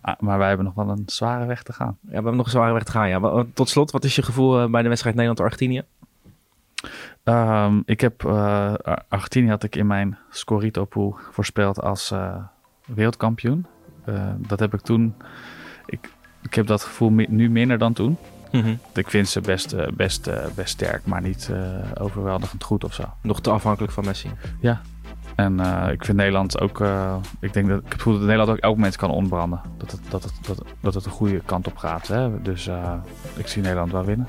Ah, 0.00 0.14
Maar 0.20 0.38
wij 0.38 0.48
hebben 0.48 0.66
nog 0.66 0.74
wel 0.74 0.88
een 0.88 1.02
zware 1.06 1.46
weg 1.46 1.62
te 1.62 1.72
gaan. 1.72 1.96
Ja, 2.00 2.08
we 2.08 2.14
hebben 2.14 2.36
nog 2.36 2.44
een 2.44 2.50
zware 2.52 2.72
weg 2.72 2.82
te 2.84 2.90
gaan. 2.92 3.08
Ja. 3.08 3.44
Tot 3.54 3.68
slot, 3.68 3.90
wat 3.90 4.04
is 4.04 4.14
je 4.16 4.22
gevoel 4.22 4.60
eh, 4.60 4.70
bij 4.70 4.82
de 4.82 4.88
wedstrijd 4.88 5.16
Nederland-Argentinië? 5.16 5.82
Ehm, 7.24 7.80
ik 7.84 8.00
heb 8.00 8.22
uh, 8.24 8.74
Argentinië 9.08 9.48
had 9.48 9.62
ik 9.62 9.76
in 9.76 9.86
mijn 9.86 10.18
Scorito 10.30 10.84
pool 10.84 11.16
voorspeld 11.30 11.82
als 11.82 12.10
uh, 12.12 12.36
wereldkampioen. 12.94 13.66
Uh, 14.08 14.28
dat 14.36 14.60
heb 14.60 14.74
ik 14.74 14.80
toen. 14.80 15.14
Ik, 15.86 16.10
ik 16.42 16.54
heb 16.54 16.66
dat 16.66 16.82
gevoel 16.82 17.10
nu 17.10 17.50
minder 17.50 17.78
dan 17.78 17.92
toen. 17.92 18.16
Ik 18.94 19.10
vind 19.10 19.28
ze 19.28 19.40
best, 19.40 19.74
uh, 19.74 19.86
best, 19.94 20.26
uh, 20.26 20.46
best 20.54 20.70
sterk, 20.70 21.06
maar 21.06 21.22
niet 21.22 21.48
uh, 21.50 21.58
overweldigend 21.94 22.64
goed 22.64 22.84
of 22.84 22.94
zo. 22.94 23.04
Nog 23.22 23.40
te 23.40 23.50
afhankelijk 23.50 23.92
van 23.92 24.04
Messi. 24.04 24.30
Ja. 24.60 24.80
En 25.34 25.60
uh, 25.60 25.88
ik 25.92 26.04
vind 26.04 26.16
Nederland 26.16 26.60
ook. 26.60 26.80
ik 27.40 27.52
denk 27.52 27.68
dat 27.68 27.78
ik 27.78 27.84
het 27.84 27.94
gevoel 27.94 28.12
dat 28.12 28.22
Nederland 28.22 28.50
ook 28.50 28.56
elk 28.56 28.74
moment 28.76 28.96
kan 28.96 29.10
ontbranden. 29.10 29.60
Dat 29.76 29.90
het, 29.90 30.00
dat 30.08 30.22
het, 30.22 30.32
dat, 30.46 30.64
dat 30.80 30.94
het 30.94 31.04
de 31.04 31.10
goede 31.10 31.40
kant 31.44 31.66
op 31.66 31.76
gaat. 31.76 32.08
Hè? 32.08 32.42
Dus 32.42 32.70
ik 33.36 33.46
zie 33.46 33.62
Nederland 33.62 33.92
wel 33.92 34.04
winnen. 34.04 34.28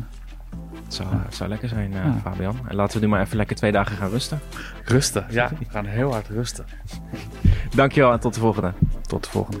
2-1. 0.00 0.17
Het 0.96 1.34
zou, 1.34 1.48
lekker 1.48 1.68
zijn, 1.68 1.92
ja. 1.92 2.14
Fabian. 2.22 2.56
En 2.68 2.76
laten 2.76 3.00
we 3.00 3.06
nu 3.06 3.12
maar 3.12 3.20
even 3.20 3.36
lekker 3.36 3.56
twee 3.56 3.72
dagen 3.72 3.96
gaan 3.96 4.10
rusten. 4.10 4.40
Rusten, 4.84 5.26
ja. 5.30 5.50
We 5.58 5.64
gaan 5.68 5.84
heel 5.84 6.12
hard 6.12 6.28
rusten. 6.28 6.64
Dankjewel 7.74 8.12
en 8.12 8.20
tot 8.20 8.34
de 8.34 8.40
volgende. 8.40 8.72
Tot 9.06 9.24
de 9.24 9.30
volgende. 9.30 9.60